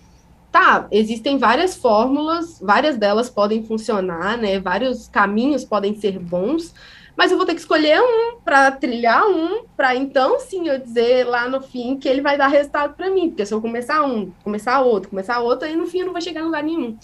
tá, 0.53 0.87
existem 0.91 1.39
várias 1.39 1.75
fórmulas, 1.75 2.61
várias 2.61 2.99
delas 2.99 3.31
podem 3.31 3.65
funcionar, 3.65 4.37
né? 4.37 4.61
Vários 4.61 5.09
caminhos 5.09 5.65
podem 5.65 5.95
ser 5.95 6.19
bons, 6.19 6.75
mas 7.17 7.33
eu 7.33 7.39
vou 7.39 7.47
ter 7.47 7.55
que 7.55 7.61
escolher 7.61 8.01
um 8.01 8.39
para 8.45 8.71
trilhar 8.71 9.27
um, 9.27 9.65
para 9.75 9.97
então 9.97 10.39
sim 10.39 10.69
eu 10.69 10.79
dizer 10.79 11.25
lá 11.25 11.49
no 11.49 11.63
fim 11.63 11.97
que 11.97 12.07
ele 12.09 12.21
vai 12.21 12.37
dar 12.37 12.49
resultado 12.49 12.95
para 12.95 13.11
mim, 13.11 13.29
porque 13.31 13.47
se 13.47 13.55
eu 13.55 13.63
começar 13.63 14.05
um, 14.05 14.31
começar 14.45 14.81
outro, 14.81 15.09
começar 15.09 15.41
outro, 15.41 15.67
aí 15.67 15.75
no 15.75 15.87
fim 15.87 16.01
eu 16.01 16.07
não 16.07 16.13
vou 16.13 16.23
chegar 16.23 16.43
em 16.43 16.45
lugar 16.45 16.63
nenhum. 16.63 16.99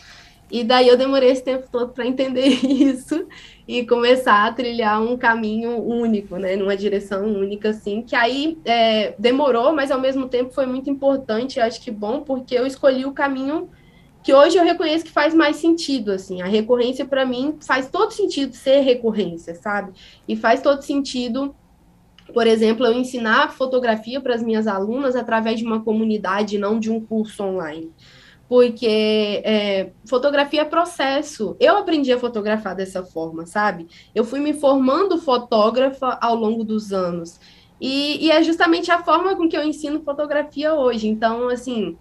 E 0.51 0.65
daí 0.65 0.89
eu 0.89 0.97
demorei 0.97 1.31
esse 1.31 1.45
tempo 1.45 1.69
todo 1.71 1.93
para 1.93 2.07
entender 2.07 2.47
isso 2.65 3.27
e 3.67 3.85
começar 3.85 4.47
a 4.47 4.53
trilhar 4.53 5.01
um 5.03 5.17
caminho 5.17 5.79
único, 5.79 6.37
né, 6.37 6.57
numa 6.57 6.77
direção 6.77 7.27
única, 7.27 7.71
assim, 7.71 8.01
que 8.03 8.17
aí 8.17 8.59
é, 8.65 9.15
demorou, 9.19 9.75
mas 9.75 9.91
ao 9.91 10.01
mesmo 10.01 10.27
tempo 10.27 10.55
foi 10.55 10.65
muito 10.65 10.89
importante, 10.89 11.61
acho 11.61 11.81
que 11.81 11.91
bom, 11.91 12.23
porque 12.23 12.55
eu 12.55 12.67
escolhi 12.67 13.05
o 13.05 13.13
caminho 13.13 13.69
que 14.23 14.33
hoje 14.35 14.57
eu 14.57 14.65
reconheço 14.65 15.05
que 15.05 15.11
faz 15.11 15.35
mais 15.35 15.57
sentido, 15.57 16.13
assim, 16.13 16.41
a 16.43 16.47
recorrência 16.47 17.05
para 17.05 17.25
mim 17.25 17.57
faz 17.61 17.89
todo 17.89 18.11
sentido 18.11 18.55
ser 18.55 18.81
recorrência, 18.81 19.55
sabe? 19.55 19.93
E 20.27 20.35
faz 20.35 20.61
todo 20.61 20.83
sentido, 20.83 21.55
por 22.33 22.47
exemplo, 22.47 22.87
eu 22.87 22.93
ensinar 22.93 23.53
fotografia 23.53 24.21
para 24.21 24.35
as 24.35 24.43
minhas 24.43 24.67
alunas 24.67 25.15
através 25.15 25.59
de 25.59 25.65
uma 25.65 25.83
comunidade, 25.83 26.59
não 26.59 26.81
de 26.81 26.91
um 26.91 27.01
curso 27.01 27.43
online. 27.43 27.93
Porque 28.49 29.43
é, 29.45 29.91
fotografia 30.09 30.63
é 30.63 30.65
processo. 30.65 31.55
Eu 31.61 31.77
aprendi 31.77 32.13
a 32.13 32.19
fotografar 32.19 32.75
dessa 32.75 33.05
forma, 33.05 33.45
sabe? 33.45 33.87
Eu 34.15 34.25
fui 34.25 34.41
me 34.41 34.55
formando 34.55 35.19
fotógrafa 35.19 36.19
ao 36.21 36.35
longo 36.35 36.65
dos 36.65 36.93
anos. 36.93 37.39
E, 37.81 38.25
e 38.27 38.31
é 38.31 38.43
justamente 38.43 38.91
a 38.91 39.03
forma 39.03 39.37
com 39.37 39.49
que 39.49 39.57
eu 39.57 39.63
ensino 39.63 40.03
fotografia 40.03 40.75
hoje. 40.75 41.09
Então, 41.09 41.49
assim, 41.49 41.97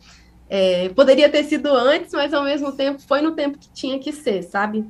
é, 0.49 0.89
poderia 0.89 1.29
ter 1.29 1.43
sido 1.43 1.67
antes, 1.67 2.13
mas 2.13 2.33
ao 2.33 2.43
mesmo 2.43 2.71
tempo 2.71 3.01
foi 3.01 3.21
no 3.21 3.33
tempo 3.33 3.57
que 3.57 3.69
tinha 3.69 3.99
que 3.99 4.11
ser, 4.13 4.43
sabe? 4.43 4.85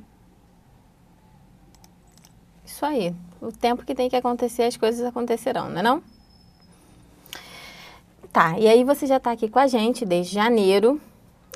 Isso 2.63 2.85
aí. 2.85 3.15
O 3.41 3.51
tempo 3.51 3.83
que 3.83 3.95
tem 3.95 4.09
que 4.09 4.15
acontecer, 4.15 4.63
as 4.63 4.77
coisas 4.77 5.05
acontecerão, 5.05 5.69
não 5.69 5.79
é 5.79 5.83
não? 5.83 6.03
Tá, 8.31 8.57
e 8.59 8.67
aí 8.67 8.83
você 8.83 9.07
já 9.07 9.17
está 9.17 9.31
aqui 9.31 9.49
com 9.49 9.57
a 9.57 9.67
gente 9.67 10.05
desde 10.05 10.35
janeiro. 10.35 11.01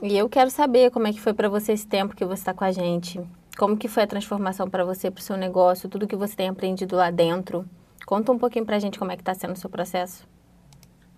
E 0.03 0.17
eu 0.17 0.27
quero 0.27 0.49
saber 0.49 0.89
como 0.91 1.07
é 1.07 1.13
que 1.13 1.21
foi 1.21 1.33
para 1.33 1.47
você 1.47 1.73
esse 1.73 1.87
tempo 1.87 2.15
que 2.15 2.25
você 2.25 2.41
está 2.41 2.53
com 2.53 2.63
a 2.63 2.71
gente. 2.71 3.21
Como 3.57 3.77
que 3.77 3.87
foi 3.87 4.03
a 4.03 4.07
transformação 4.07 4.69
para 4.69 4.83
você, 4.83 5.11
para 5.11 5.19
o 5.19 5.23
seu 5.23 5.37
negócio, 5.37 5.89
tudo 5.89 6.07
que 6.07 6.15
você 6.15 6.35
tem 6.35 6.49
aprendido 6.49 6.95
lá 6.95 7.11
dentro. 7.11 7.65
Conta 8.05 8.31
um 8.31 8.37
pouquinho 8.37 8.65
para 8.65 8.77
a 8.77 8.79
gente 8.79 8.97
como 8.97 9.11
é 9.11 9.15
que 9.15 9.21
está 9.21 9.33
sendo 9.33 9.53
o 9.53 9.57
seu 9.57 9.69
processo. 9.69 10.27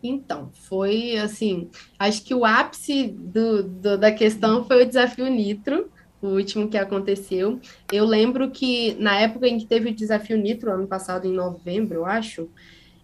Então, 0.04 0.50
foi 0.68 1.16
assim, 1.18 1.70
acho 1.98 2.24
que 2.26 2.36
o 2.36 2.44
ápice 2.44 3.08
do, 3.08 3.64
do, 3.64 3.98
da 3.98 4.12
questão 4.12 4.66
foi 4.66 4.84
o 4.84 4.86
desafio 4.86 5.28
Nitro, 5.28 5.90
o 6.22 6.28
último 6.28 6.68
que 6.68 6.78
aconteceu. 6.78 7.60
Eu 7.92 8.06
lembro 8.06 8.52
que 8.52 8.96
na 9.00 9.18
época 9.18 9.48
em 9.48 9.58
que 9.58 9.66
teve 9.66 9.92
o 9.92 9.96
desafio 9.96 10.38
Nitro, 10.38 10.72
ano 10.72 10.88
passado, 10.88 11.26
em 11.26 11.32
novembro, 11.32 11.96
eu 11.96 12.06
acho, 12.06 12.50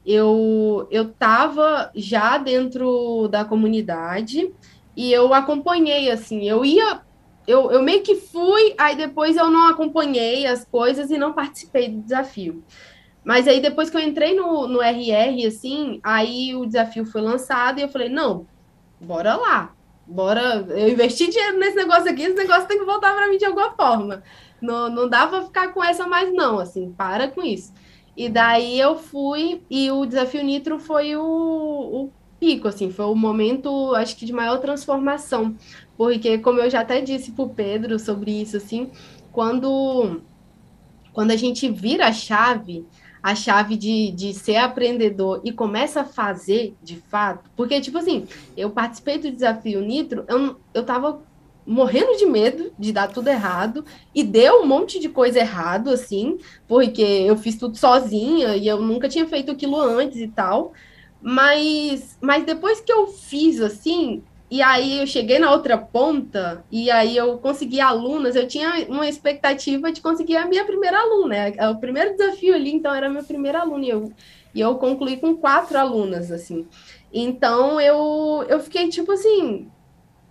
eu 0.06 0.88
eu 0.92 1.04
estava 1.04 1.90
já 1.96 2.38
dentro 2.38 3.30
da 3.30 3.46
comunidade 3.46 4.52
e 5.00 5.14
eu 5.14 5.34
acompanhei, 5.34 6.12
assim, 6.12 6.44
eu 6.44 6.66
ia, 6.66 7.00
eu, 7.48 7.72
eu 7.72 7.82
meio 7.82 8.04
que 8.04 8.16
fui, 8.16 8.76
aí 8.78 8.98
depois 8.98 9.38
eu 9.38 9.50
não 9.50 9.70
acompanhei 9.70 10.46
as 10.46 10.66
coisas 10.66 11.10
e 11.10 11.18
não 11.18 11.32
participei 11.32 11.88
do 11.88 12.02
desafio. 12.02 12.62
Mas 13.24 13.48
aí 13.48 13.62
depois 13.62 13.90
que 13.90 13.96
eu 13.96 14.02
entrei 14.02 14.36
no, 14.36 14.68
no 14.68 14.82
RR, 14.82 15.48
assim, 15.48 16.02
aí 16.04 16.54
o 16.54 16.66
desafio 16.66 17.06
foi 17.06 17.22
lançado 17.22 17.80
e 17.80 17.82
eu 17.82 17.88
falei, 17.88 18.10
não, 18.10 18.46
bora 19.00 19.38
lá. 19.38 19.74
Bora, 20.06 20.66
eu 20.68 20.90
investi 20.90 21.30
dinheiro 21.30 21.58
nesse 21.58 21.78
negócio 21.78 22.12
aqui, 22.12 22.24
esse 22.24 22.36
negócio 22.36 22.68
tem 22.68 22.78
que 22.78 22.84
voltar 22.84 23.16
para 23.16 23.30
mim 23.30 23.38
de 23.38 23.46
alguma 23.46 23.72
forma. 23.72 24.22
Não, 24.62 24.90
não 24.90 25.08
dá 25.08 25.30
ficar 25.44 25.72
com 25.72 25.82
essa 25.82 26.06
mais 26.06 26.30
não, 26.34 26.60
assim, 26.60 26.92
para 26.92 27.30
com 27.30 27.42
isso. 27.42 27.74
E 28.18 28.28
daí 28.28 28.78
eu 28.78 28.98
fui 28.98 29.64
e 29.70 29.90
o 29.92 30.06
desafio 30.06 30.44
Nitro 30.44 30.78
foi 30.78 31.16
o, 31.16 31.22
o 31.24 32.12
pico, 32.40 32.68
assim, 32.68 32.92
foi 32.92 33.06
o 33.06 33.16
momento, 33.16 33.94
acho 33.96 34.16
que 34.16 34.26
de 34.26 34.34
maior 34.34 34.60
transformação. 34.60 35.56
Porque, 35.98 36.38
como 36.38 36.60
eu 36.60 36.70
já 36.70 36.82
até 36.82 37.02
disse 37.02 37.32
pro 37.32 37.50
Pedro 37.50 38.00
sobre 38.00 38.32
isso, 38.32 38.58
assim, 38.58 38.90
quando, 39.32 40.22
quando 41.14 41.32
a 41.32 41.36
gente 41.36 41.70
vira 41.70 42.08
a 42.08 42.14
chave, 42.14 42.86
a 43.22 43.36
chave 43.36 43.76
de, 43.76 44.12
de 44.12 44.34
ser 44.34 44.56
aprendedor 44.56 45.42
e 45.44 45.52
começa 45.52 46.02
a 46.02 46.06
fazer 46.06 46.76
de 46.82 46.96
fato, 46.96 47.50
porque, 47.56 47.82
tipo 47.82 47.98
assim, 47.98 48.28
eu 48.56 48.70
participei 48.70 49.18
do 49.18 49.32
desafio 49.32 49.82
Nitro, 49.82 50.24
eu, 50.28 50.56
eu 50.74 50.84
tava 50.84 51.22
morrendo 51.70 52.18
de 52.18 52.26
medo 52.26 52.72
de 52.80 52.92
dar 52.92 53.10
tudo 53.10 53.28
errado 53.28 53.86
e 54.16 54.24
deu 54.24 54.64
um 54.64 54.66
monte 54.66 55.00
de 55.00 55.08
coisa 55.08 55.40
errado, 55.40 55.92
assim, 55.92 56.40
porque 56.68 57.02
eu 57.02 57.38
fiz 57.38 57.58
tudo 57.58 57.78
sozinha 57.78 58.56
e 58.56 58.68
eu 58.68 58.82
nunca 58.82 59.08
tinha 59.08 59.28
feito 59.28 59.52
aquilo 59.52 59.80
antes 59.80 60.18
e 60.18 60.28
tal. 60.28 60.74
Mas, 61.22 62.18
mas 62.22 62.46
depois 62.46 62.80
que 62.80 62.92
eu 62.92 63.08
fiz 63.08 63.60
assim, 63.60 64.24
e 64.50 64.62
aí 64.62 65.00
eu 65.00 65.06
cheguei 65.06 65.38
na 65.38 65.52
outra 65.52 65.78
ponta, 65.78 66.66
e 66.72 66.90
aí 66.90 67.16
eu 67.16 67.38
consegui 67.38 67.80
alunas, 67.80 68.36
eu 68.36 68.48
tinha 68.48 68.88
uma 68.88 69.08
expectativa 69.08 69.92
de 69.92 70.02
conseguir 70.02 70.38
a 70.38 70.46
minha 70.46 70.66
primeira 70.66 71.00
aluna. 71.00 71.36
É 71.36 71.70
o 71.70 71.78
primeiro 71.78 72.16
desafio 72.16 72.56
ali, 72.56 72.74
então 72.74 72.94
era 72.94 73.08
a 73.08 73.10
minha 73.10 73.24
primeira 73.24 73.60
aluna, 73.60 73.86
e 73.86 73.90
eu, 73.90 74.12
e 74.56 74.60
eu 74.60 74.76
concluí 74.76 75.18
com 75.18 75.36
quatro 75.36 75.78
alunas, 75.78 76.32
assim. 76.32 76.68
Então 77.14 77.80
eu, 77.80 78.46
eu 78.48 78.60
fiquei 78.60 78.90
tipo 78.90 79.12
assim, 79.12 79.70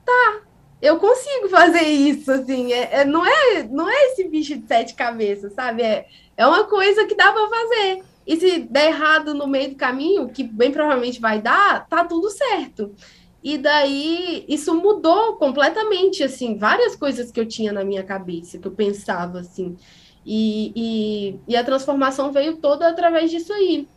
tá, 0.04 0.40
eu 0.80 0.98
consigo 0.98 1.48
fazer 1.48 1.82
isso, 1.82 2.30
assim, 2.32 2.72
é, 2.72 3.00
é, 3.00 3.04
não, 3.04 3.24
é, 3.26 3.62
não 3.64 3.88
é 3.88 4.06
esse 4.06 4.28
bicho 4.28 4.56
de 4.56 4.66
sete 4.66 4.94
cabeças, 4.94 5.52
sabe? 5.52 5.82
É, 5.82 6.06
é 6.36 6.46
uma 6.46 6.64
coisa 6.64 7.06
que 7.06 7.14
dá 7.14 7.32
para 7.32 7.48
fazer. 7.48 8.02
E 8.28 8.36
se 8.36 8.58
der 8.58 8.88
errado 8.88 9.32
no 9.32 9.46
meio 9.46 9.70
do 9.70 9.76
caminho, 9.76 10.28
que 10.28 10.44
bem 10.44 10.70
provavelmente 10.70 11.18
vai 11.18 11.40
dar, 11.40 11.88
tá 11.88 12.04
tudo 12.04 12.28
certo. 12.28 12.94
E 13.42 13.56
daí 13.56 14.44
isso 14.46 14.74
mudou 14.74 15.36
completamente, 15.36 16.22
assim, 16.22 16.58
várias 16.58 16.94
coisas 16.94 17.32
que 17.32 17.40
eu 17.40 17.46
tinha 17.46 17.72
na 17.72 17.82
minha 17.82 18.02
cabeça, 18.04 18.58
que 18.58 18.68
eu 18.68 18.72
pensava 18.72 19.40
assim. 19.40 19.78
E, 20.26 20.72
e, 20.76 21.40
e 21.48 21.56
a 21.56 21.64
transformação 21.64 22.30
veio 22.30 22.58
toda 22.58 22.86
através 22.86 23.30
disso 23.30 23.50
aí. 23.50 23.88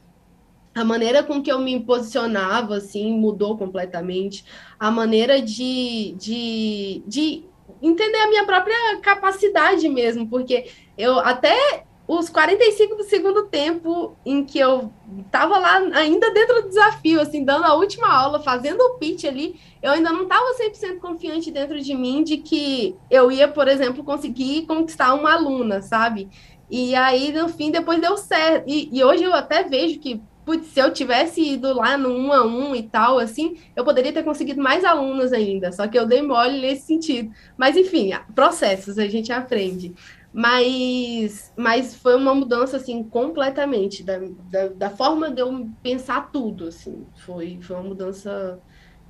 A 0.74 0.86
maneira 0.86 1.22
com 1.24 1.44
que 1.44 1.52
eu 1.52 1.60
me 1.60 1.78
posicionava, 1.82 2.78
assim, 2.78 3.12
mudou 3.12 3.58
completamente. 3.58 4.46
A 4.80 4.89
maneira 4.89 5.41
de, 5.41 6.15
de, 6.17 7.04
de 7.06 7.44
entender 7.82 8.20
a 8.20 8.30
minha 8.30 8.46
própria 8.46 8.98
capacidade 9.02 9.89
mesmo, 9.89 10.26
porque 10.30 10.70
eu 10.98 11.20
até 11.20 11.84
os 12.08 12.30
45 12.30 12.96
do 12.96 13.04
segundo 13.04 13.48
tempo 13.48 14.18
em 14.26 14.44
que 14.44 14.60
eu 14.60 14.92
tava 15.32 15.58
lá 15.58 15.78
ainda 15.94 16.32
dentro 16.32 16.62
do 16.62 16.70
desafio, 16.70 17.22
assim, 17.22 17.46
dando 17.46 17.66
a 17.66 17.74
última 17.74 18.08
aula, 18.08 18.42
fazendo 18.42 18.82
o 18.82 18.96
pitch 18.96 19.26
ali, 19.26 19.60
eu 19.82 19.92
ainda 19.92 20.12
não 20.12 20.28
tava 20.28 20.56
100% 20.58 21.00
confiante 21.00 21.52
dentro 21.52 21.80
de 21.80 21.94
mim 21.96 22.24
de 22.24 22.38
que 22.38 22.96
eu 23.10 23.32
ia, 23.32 23.48
por 23.48 23.68
exemplo, 23.68 24.04
conseguir 24.04 24.66
conquistar 24.66 25.14
uma 25.14 25.34
aluna, 25.34 25.82
sabe? 25.82 26.30
E 26.70 26.96
aí, 26.96 27.32
no 27.34 27.50
fim, 27.50 27.70
depois 27.70 28.00
deu 28.00 28.18
certo. 28.18 28.64
E, 28.68 28.90
e 28.92 29.04
hoje 29.04 29.24
eu 29.24 29.34
até 29.34 29.64
vejo 29.64 30.00
que, 30.00 30.22
putz, 30.46 30.68
se 30.68 30.80
eu 30.80 30.92
tivesse 30.92 31.42
ido 31.42 31.74
lá 31.74 31.98
no 31.98 32.10
um 32.10 32.32
a 32.32 32.46
um 32.46 32.76
e 32.76 32.84
tal, 32.84 33.20
assim, 33.20 33.58
eu 33.76 33.84
poderia 33.84 34.14
ter 34.14 34.24
conseguido 34.24 34.62
mais 34.62 34.84
alunas 34.86 35.34
ainda, 35.34 35.72
só 35.72 35.88
que 35.88 36.00
eu 36.00 36.06
dei 36.06 36.22
mole 36.22 36.62
nesse 36.62 36.88
sentido. 36.88 37.32
Mas, 37.58 37.76
enfim, 37.76 38.12
processos, 38.34 38.98
a 38.98 39.08
gente 39.08 39.32
aprende. 39.32 39.94
Mas, 40.34 41.52
mas 41.58 41.94
foi 41.96 42.15
uma 42.15 42.34
mudança, 42.34 42.78
assim, 42.78 43.04
completamente 43.04 44.02
da, 44.02 44.17
da, 44.50 44.67
da, 44.70 44.89
forma 44.89 45.30
de 45.30 45.41
eu 45.41 45.70
pensar 45.84 46.32
tudo, 46.32 46.67
assim. 46.67 47.06
Foi, 47.17 47.60
foi 47.62 47.76
uma 47.76 47.89
mudança 47.89 48.62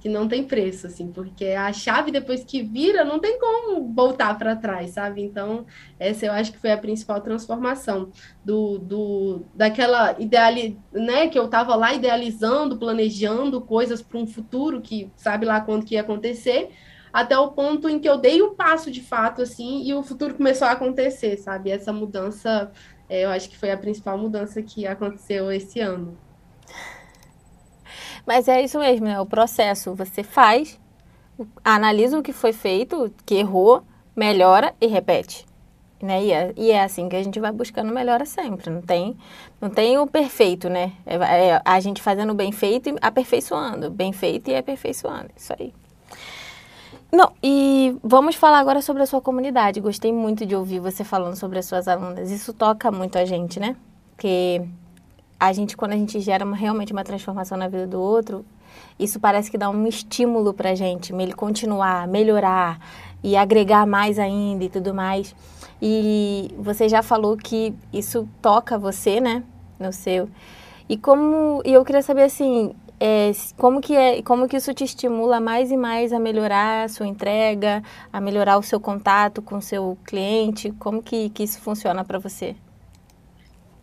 que 0.01 0.09
não 0.09 0.27
tem 0.27 0.43
preço, 0.43 0.87
assim, 0.87 1.11
porque 1.11 1.45
a 1.45 1.71
chave 1.71 2.11
depois 2.11 2.43
que 2.43 2.63
vira, 2.63 3.05
não 3.05 3.19
tem 3.19 3.39
como 3.39 3.93
voltar 3.93 4.35
para 4.35 4.55
trás, 4.55 4.91
sabe? 4.91 5.21
Então, 5.21 5.63
essa 5.99 6.25
eu 6.25 6.31
acho 6.33 6.51
que 6.51 6.57
foi 6.57 6.71
a 6.71 6.77
principal 6.77 7.21
transformação 7.21 8.09
do, 8.43 8.79
do 8.79 9.45
daquela 9.53 10.19
ideali, 10.19 10.79
né, 10.91 11.27
que 11.27 11.37
eu 11.37 11.45
estava 11.45 11.75
lá 11.75 11.93
idealizando, 11.93 12.79
planejando 12.79 13.61
coisas 13.61 14.01
para 14.01 14.17
um 14.17 14.25
futuro 14.25 14.81
que 14.81 15.11
sabe 15.15 15.45
lá 15.45 15.61
quando 15.61 15.85
que 15.85 15.93
ia 15.93 16.01
acontecer, 16.01 16.71
até 17.11 17.37
o 17.37 17.51
ponto 17.51 17.89
em 17.89 17.99
que 17.99 18.07
eu 18.07 18.17
dei 18.17 18.41
o 18.41 18.51
um 18.51 18.55
passo 18.55 18.89
de 18.89 19.01
fato, 19.01 19.41
assim, 19.41 19.83
e 19.83 19.93
o 19.93 20.03
futuro 20.03 20.35
começou 20.35 20.67
a 20.67 20.71
acontecer, 20.71 21.37
sabe? 21.37 21.71
Essa 21.71 21.91
mudança, 21.91 22.71
é, 23.09 23.25
eu 23.25 23.29
acho 23.29 23.49
que 23.49 23.57
foi 23.57 23.71
a 23.71 23.77
principal 23.77 24.17
mudança 24.17 24.61
que 24.61 24.87
aconteceu 24.87 25.51
esse 25.51 25.79
ano. 25.79 26.17
Mas 28.25 28.47
é 28.47 28.61
isso 28.61 28.79
mesmo, 28.79 29.07
é 29.07 29.19
o 29.19 29.25
processo. 29.25 29.93
Você 29.95 30.23
faz, 30.23 30.79
analisa 31.63 32.17
o 32.17 32.23
que 32.23 32.31
foi 32.31 32.53
feito, 32.53 33.13
que 33.25 33.35
errou, 33.35 33.83
melhora 34.15 34.73
e 34.79 34.87
repete. 34.87 35.45
Né? 36.01 36.23
E, 36.23 36.31
é, 36.31 36.53
e 36.57 36.71
é 36.71 36.83
assim 36.83 37.07
que 37.07 37.15
a 37.15 37.21
gente 37.21 37.39
vai 37.39 37.51
buscando 37.51 37.93
melhora 37.93 38.25
sempre. 38.25 38.69
Não 38.71 38.81
tem, 38.81 39.15
não 39.59 39.69
tem 39.69 39.99
o 39.99 40.07
perfeito, 40.07 40.67
né? 40.67 40.93
É, 41.05 41.15
é 41.15 41.61
a 41.63 41.79
gente 41.79 42.01
fazendo 42.01 42.33
bem 42.33 42.51
feito 42.51 42.89
e 42.89 42.95
aperfeiçoando. 42.99 43.91
Bem 43.91 44.11
feito 44.11 44.49
e 44.49 44.55
aperfeiçoando. 44.55 45.29
Isso 45.35 45.53
aí. 45.59 45.73
Não, 47.11 47.33
e 47.43 47.97
vamos 48.01 48.35
falar 48.35 48.59
agora 48.59 48.81
sobre 48.81 49.03
a 49.03 49.05
sua 49.05 49.19
comunidade. 49.19 49.81
Gostei 49.81 50.13
muito 50.13 50.45
de 50.45 50.55
ouvir 50.55 50.79
você 50.79 51.03
falando 51.03 51.35
sobre 51.35 51.59
as 51.59 51.65
suas 51.65 51.87
alunas. 51.87 52.31
Isso 52.31 52.53
toca 52.53 52.89
muito 52.89 53.17
a 53.17 53.25
gente, 53.25 53.59
né? 53.59 53.75
Porque 54.11 54.61
a 55.37 55.51
gente, 55.51 55.75
quando 55.75 55.91
a 55.91 55.97
gente 55.97 56.21
gera 56.21 56.45
uma, 56.45 56.55
realmente 56.55 56.93
uma 56.93 57.03
transformação 57.03 57.57
na 57.57 57.67
vida 57.67 57.85
do 57.85 57.99
outro, 57.99 58.45
isso 58.97 59.19
parece 59.19 59.51
que 59.51 59.57
dá 59.57 59.69
um 59.69 59.87
estímulo 59.87 60.53
pra 60.53 60.73
gente, 60.73 61.13
ele 61.13 61.33
continuar, 61.33 62.07
melhorar 62.07 62.79
e 63.21 63.35
agregar 63.35 63.85
mais 63.85 64.17
ainda 64.17 64.63
e 64.63 64.69
tudo 64.69 64.93
mais. 64.93 65.35
E 65.81 66.53
você 66.57 66.87
já 66.87 67.03
falou 67.03 67.35
que 67.35 67.73
isso 67.91 68.25
toca 68.41 68.77
você, 68.77 69.19
né? 69.19 69.43
No 69.77 69.91
seu. 69.91 70.29
E 70.87 70.95
como. 70.95 71.61
E 71.65 71.73
eu 71.73 71.83
queria 71.83 72.01
saber 72.01 72.23
assim, 72.23 72.73
é, 73.03 73.31
como, 73.57 73.81
que 73.81 73.95
é, 73.95 74.21
como 74.21 74.47
que 74.47 74.55
isso 74.55 74.71
te 74.75 74.83
estimula 74.83 75.39
mais 75.39 75.71
e 75.71 75.77
mais 75.77 76.13
a 76.13 76.19
melhorar 76.19 76.83
a 76.83 76.87
sua 76.87 77.07
entrega, 77.07 77.81
a 78.13 78.21
melhorar 78.21 78.59
o 78.59 78.61
seu 78.61 78.79
contato 78.79 79.41
com 79.41 79.57
o 79.57 79.61
seu 79.61 79.97
cliente? 80.05 80.71
Como 80.73 81.01
que, 81.01 81.31
que 81.31 81.41
isso 81.41 81.59
funciona 81.59 82.05
para 82.05 82.19
você? 82.19 82.55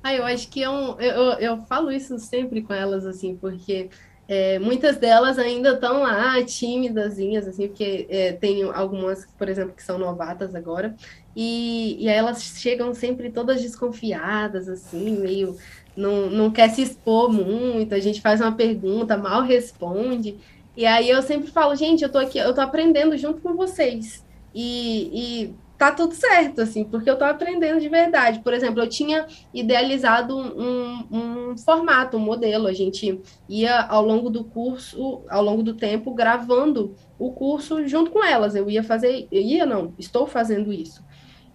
Ah, 0.04 0.14
eu 0.14 0.24
acho 0.24 0.48
que 0.48 0.62
é 0.62 0.70
um, 0.70 1.00
eu, 1.00 1.33
eu 1.40 1.62
falo 1.64 1.90
isso 1.90 2.16
sempre 2.20 2.62
com 2.62 2.72
elas, 2.72 3.04
assim, 3.04 3.37
porque 3.37 3.90
é, 4.28 4.61
muitas 4.61 4.98
delas 4.98 5.37
ainda 5.37 5.70
estão 5.70 6.02
lá 6.02 6.40
tímidazinhas, 6.44 7.48
assim, 7.48 7.66
porque 7.66 8.07
é, 8.09 8.33
tem 8.35 8.62
algumas, 8.62 9.26
por 9.37 9.48
exemplo, 9.48 9.74
que 9.74 9.83
são 9.83 9.98
novatas 9.98 10.54
agora, 10.54 10.94
e, 11.35 11.96
e 12.04 12.09
elas 12.09 12.42
chegam 12.57 12.94
sempre 12.94 13.33
todas 13.33 13.61
desconfiadas, 13.61 14.68
assim, 14.68 15.18
meio 15.18 15.57
não, 15.98 16.30
não 16.30 16.50
quer 16.50 16.70
se 16.70 16.80
expor 16.80 17.28
muito, 17.30 17.92
a 17.92 17.98
gente 17.98 18.20
faz 18.20 18.40
uma 18.40 18.52
pergunta, 18.52 19.16
mal 19.16 19.42
responde. 19.42 20.37
E 20.76 20.87
aí 20.87 21.11
eu 21.11 21.20
sempre 21.22 21.50
falo, 21.50 21.74
gente, 21.74 22.04
eu 22.04 22.08
tô 22.08 22.18
aqui, 22.18 22.38
eu 22.38 22.54
tô 22.54 22.61
aprendendo 22.61 23.16
junto 23.16 23.42
com 23.42 23.54
vocês. 23.54 24.24
E, 24.54 25.11
e 25.12 25.54
tá 25.76 25.90
tudo 25.90 26.14
certo, 26.14 26.61
assim, 26.61 26.84
porque 26.84 27.11
eu 27.11 27.18
tô 27.18 27.24
aprendendo 27.24 27.80
de 27.80 27.88
verdade. 27.88 28.38
Por 28.40 28.54
exemplo, 28.54 28.80
eu 28.80 28.88
tinha 28.88 29.26
idealizado 29.52 30.38
um, 30.38 31.06
um, 31.11 31.56
formato, 31.58 32.16
um 32.16 32.20
modelo. 32.20 32.68
A 32.68 32.72
gente 32.72 33.20
ia 33.48 33.80
ao 33.82 34.04
longo 34.04 34.30
do 34.30 34.44
curso, 34.44 35.22
ao 35.28 35.42
longo 35.42 35.64
do 35.64 35.74
tempo, 35.74 36.14
gravando 36.14 36.94
o 37.18 37.32
curso 37.32 37.87
junto 37.88 38.12
com 38.12 38.24
elas. 38.24 38.54
Eu 38.54 38.70
ia 38.70 38.84
fazer, 38.84 39.26
eu 39.32 39.42
ia 39.42 39.66
não, 39.66 39.94
estou 39.98 40.28
fazendo 40.28 40.72
isso. 40.72 41.02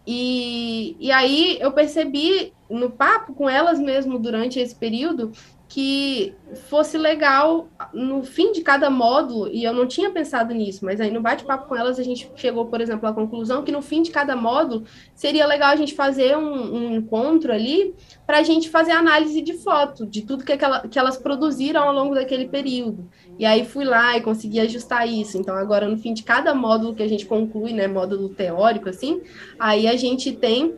E, 0.05 0.97
e 0.99 1.11
aí 1.11 1.57
eu 1.61 1.71
percebi 1.71 2.51
no 2.69 2.89
papo 2.89 3.33
com 3.33 3.49
elas 3.49 3.79
mesmo 3.79 4.19
durante 4.19 4.59
esse 4.59 4.75
período 4.75 5.31
que 5.73 6.35
fosse 6.69 6.99
legal 6.99 7.67
no 7.91 8.23
fim 8.23 8.51
de 8.51 8.61
cada 8.61 8.91
módulo, 8.91 9.49
e 9.51 9.63
eu 9.63 9.73
não 9.73 9.87
tinha 9.87 10.11
pensado 10.11 10.53
nisso, 10.53 10.85
mas 10.85 11.01
aí 11.01 11.09
no 11.09 11.19
bate-papo 11.19 11.67
com 11.67 11.75
elas 11.75 11.97
a 11.97 12.03
gente 12.03 12.31
chegou, 12.35 12.67
por 12.67 12.79
exemplo, 12.79 13.09
à 13.09 13.11
conclusão 13.11 13.63
que 13.63 13.71
no 13.71 13.81
fim 13.81 14.03
de 14.03 14.11
cada 14.11 14.35
módulo 14.35 14.83
seria 15.15 15.47
legal 15.47 15.71
a 15.71 15.75
gente 15.75 15.95
fazer 15.95 16.37
um, 16.37 16.75
um 16.75 16.95
encontro 16.95 17.51
ali 17.51 17.95
para 18.23 18.37
a 18.37 18.43
gente 18.43 18.69
fazer 18.69 18.91
análise 18.91 19.41
de 19.41 19.53
foto 19.53 20.05
de 20.05 20.21
tudo 20.21 20.45
que, 20.45 20.51
aquela, 20.51 20.87
que 20.87 20.99
elas 20.99 21.17
produziram 21.17 21.81
ao 21.81 21.91
longo 21.91 22.13
daquele 22.13 22.47
período. 22.47 23.09
E 23.39 23.43
aí 23.43 23.65
fui 23.65 23.83
lá 23.83 24.15
e 24.15 24.21
consegui 24.21 24.59
ajustar 24.59 25.09
isso. 25.09 25.39
Então, 25.39 25.55
agora 25.55 25.87
no 25.87 25.97
fim 25.97 26.13
de 26.13 26.21
cada 26.21 26.53
módulo 26.53 26.93
que 26.93 27.01
a 27.01 27.09
gente 27.09 27.25
conclui, 27.25 27.73
né, 27.73 27.87
módulo 27.87 28.29
teórico, 28.29 28.89
assim, 28.89 29.23
aí 29.57 29.87
a 29.87 29.97
gente 29.97 30.33
tem 30.33 30.75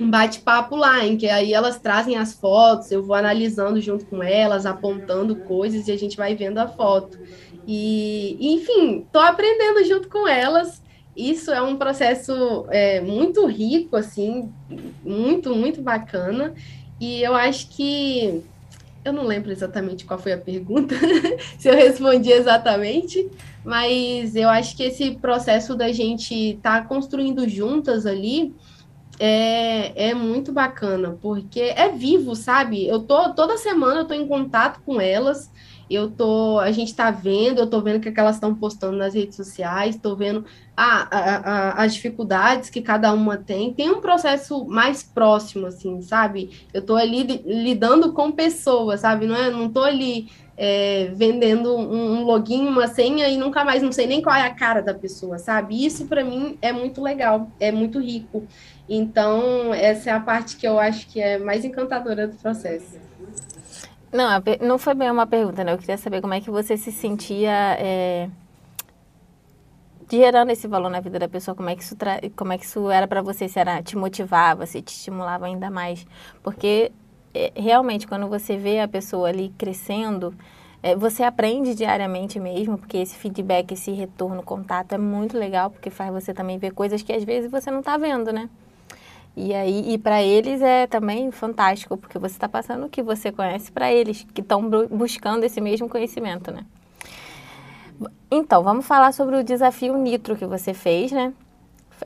um 0.00 0.10
bate-papo 0.10 0.76
lá, 0.76 1.04
em 1.04 1.16
que 1.16 1.28
aí 1.28 1.52
elas 1.52 1.78
trazem 1.78 2.16
as 2.16 2.32
fotos, 2.32 2.90
eu 2.90 3.02
vou 3.02 3.14
analisando 3.14 3.80
junto 3.80 4.06
com 4.06 4.22
elas, 4.22 4.66
apontando 4.66 5.36
coisas 5.36 5.86
e 5.88 5.92
a 5.92 5.98
gente 5.98 6.16
vai 6.16 6.34
vendo 6.34 6.58
a 6.58 6.68
foto. 6.68 7.18
E, 7.66 8.36
enfim, 8.40 9.00
estou 9.00 9.20
aprendendo 9.20 9.84
junto 9.84 10.08
com 10.08 10.26
elas. 10.26 10.82
Isso 11.16 11.50
é 11.50 11.60
um 11.60 11.76
processo 11.76 12.66
é, 12.70 13.00
muito 13.00 13.46
rico, 13.46 13.96
assim, 13.96 14.50
muito, 15.04 15.54
muito 15.54 15.82
bacana. 15.82 16.54
E 16.98 17.22
eu 17.22 17.34
acho 17.34 17.68
que. 17.68 18.42
Eu 19.04 19.12
não 19.12 19.24
lembro 19.24 19.50
exatamente 19.50 20.04
qual 20.04 20.18
foi 20.18 20.32
a 20.32 20.38
pergunta, 20.38 20.94
se 21.58 21.68
eu 21.68 21.74
respondi 21.74 22.30
exatamente, 22.30 23.28
mas 23.64 24.36
eu 24.36 24.48
acho 24.48 24.76
que 24.76 24.84
esse 24.84 25.16
processo 25.16 25.74
da 25.74 25.90
gente 25.90 26.32
estar 26.32 26.82
tá 26.82 26.86
construindo 26.86 27.48
juntas 27.48 28.06
ali 28.06 28.54
é, 29.24 30.08
é 30.10 30.14
muito 30.14 30.52
bacana, 30.52 31.16
porque 31.22 31.60
é 31.60 31.88
vivo, 31.90 32.34
sabe? 32.34 32.84
Eu 32.88 33.04
tô 33.04 33.32
toda 33.34 33.56
semana 33.56 34.00
eu 34.00 34.04
tô 34.04 34.14
em 34.14 34.26
contato 34.26 34.80
com 34.84 35.00
elas. 35.00 35.48
Eu 35.88 36.10
tô, 36.10 36.58
a 36.58 36.72
gente 36.72 36.94
tá 36.94 37.10
vendo, 37.10 37.60
eu 37.60 37.66
tô 37.68 37.80
vendo 37.82 37.98
o 37.98 38.00
que, 38.00 38.08
é 38.08 38.12
que 38.12 38.18
elas 38.18 38.36
estão 38.36 38.54
postando 38.54 38.96
nas 38.96 39.14
redes 39.14 39.36
sociais, 39.36 39.96
tô 39.96 40.16
vendo 40.16 40.44
a, 40.74 41.02
a, 41.02 41.36
a, 41.36 41.84
as 41.84 41.94
dificuldades 41.94 42.70
que 42.70 42.80
cada 42.80 43.12
uma 43.12 43.36
tem. 43.36 43.74
Tem 43.74 43.90
um 43.90 44.00
processo 44.00 44.64
mais 44.64 45.02
próximo, 45.02 45.66
assim, 45.66 46.00
sabe? 46.00 46.66
Eu 46.72 46.84
tô 46.84 46.96
ali 46.96 47.22
lidando 47.44 48.12
com 48.14 48.32
pessoas, 48.32 49.00
sabe? 49.00 49.26
Não 49.26 49.36
é, 49.36 49.50
não 49.50 49.68
tô 49.68 49.82
ali 49.82 50.30
é, 50.56 51.10
vendendo 51.14 51.74
um, 51.76 52.24
login, 52.24 52.66
uma 52.66 52.86
senha 52.86 53.28
e 53.28 53.36
nunca 53.36 53.64
mais 53.64 53.82
não 53.82 53.92
sei 53.92 54.06
nem 54.06 54.22
qual 54.22 54.36
é 54.36 54.42
a 54.42 54.54
cara 54.54 54.80
da 54.80 54.94
pessoa, 54.94 55.38
sabe? 55.38 55.84
Isso 55.84 56.06
para 56.06 56.22
mim 56.22 56.58
é 56.60 56.72
muito 56.72 57.02
legal, 57.02 57.50
é 57.58 57.72
muito 57.72 58.00
rico. 58.00 58.46
Então, 58.88 59.72
essa 59.72 60.10
é 60.10 60.12
a 60.12 60.20
parte 60.20 60.56
que 60.56 60.66
eu 60.66 60.78
acho 60.78 61.06
que 61.08 61.20
é 61.20 61.38
mais 61.38 61.64
encantadora 61.64 62.26
do 62.26 62.36
processo. 62.36 63.00
Não, 64.12 64.28
não 64.60 64.78
foi 64.78 64.94
bem 64.94 65.10
uma 65.10 65.26
pergunta, 65.26 65.64
né? 65.64 65.72
Eu 65.72 65.78
queria 65.78 65.96
saber 65.96 66.20
como 66.20 66.34
é 66.34 66.40
que 66.40 66.50
você 66.50 66.76
se 66.76 66.92
sentia 66.92 67.76
é, 67.78 68.28
gerando 70.10 70.50
esse 70.50 70.68
valor 70.68 70.90
na 70.90 71.00
vida 71.00 71.18
da 71.18 71.28
pessoa, 71.28 71.54
como 71.54 71.70
é 71.70 71.74
que 71.74 71.82
isso, 71.82 71.96
como 72.36 72.52
é 72.52 72.58
que 72.58 72.66
isso 72.66 72.90
era 72.90 73.06
para 73.08 73.22
você, 73.22 73.48
se 73.48 73.58
era, 73.58 73.82
te 73.82 73.96
motivava, 73.96 74.66
se 74.66 74.82
te 74.82 74.92
estimulava 74.92 75.46
ainda 75.46 75.70
mais. 75.70 76.06
Porque 76.42 76.92
realmente, 77.54 78.06
quando 78.06 78.28
você 78.28 78.56
vê 78.56 78.80
a 78.80 78.88
pessoa 78.88 79.28
ali 79.28 79.52
crescendo, 79.56 80.34
é, 80.82 80.96
você 80.96 81.22
aprende 81.22 81.74
diariamente 81.74 82.40
mesmo, 82.40 82.76
porque 82.76 82.98
esse 82.98 83.16
feedback, 83.16 83.72
esse 83.72 83.92
retorno, 83.92 84.42
contato 84.42 84.92
é 84.92 84.98
muito 84.98 85.38
legal, 85.38 85.70
porque 85.70 85.90
faz 85.90 86.12
você 86.12 86.34
também 86.34 86.58
ver 86.58 86.72
coisas 86.72 87.02
que 87.02 87.12
às 87.12 87.22
vezes 87.22 87.50
você 87.50 87.70
não 87.70 87.80
está 87.80 87.96
vendo, 87.96 88.32
né? 88.32 88.48
E 89.36 89.54
aí, 89.54 89.94
e 89.94 89.98
para 89.98 90.22
eles 90.22 90.60
é 90.60 90.86
também 90.86 91.30
fantástico, 91.30 91.96
porque 91.96 92.18
você 92.18 92.34
está 92.34 92.48
passando 92.48 92.86
o 92.86 92.88
que 92.88 93.02
você 93.02 93.32
conhece 93.32 93.72
para 93.72 93.90
eles, 93.90 94.26
que 94.34 94.42
estão 94.42 94.68
buscando 94.90 95.44
esse 95.44 95.60
mesmo 95.60 95.88
conhecimento, 95.88 96.50
né? 96.50 96.66
Então, 98.30 98.62
vamos 98.62 98.86
falar 98.86 99.12
sobre 99.12 99.36
o 99.36 99.44
desafio 99.44 99.96
Nitro 99.96 100.36
que 100.36 100.46
você 100.46 100.74
fez, 100.74 101.12
né? 101.12 101.32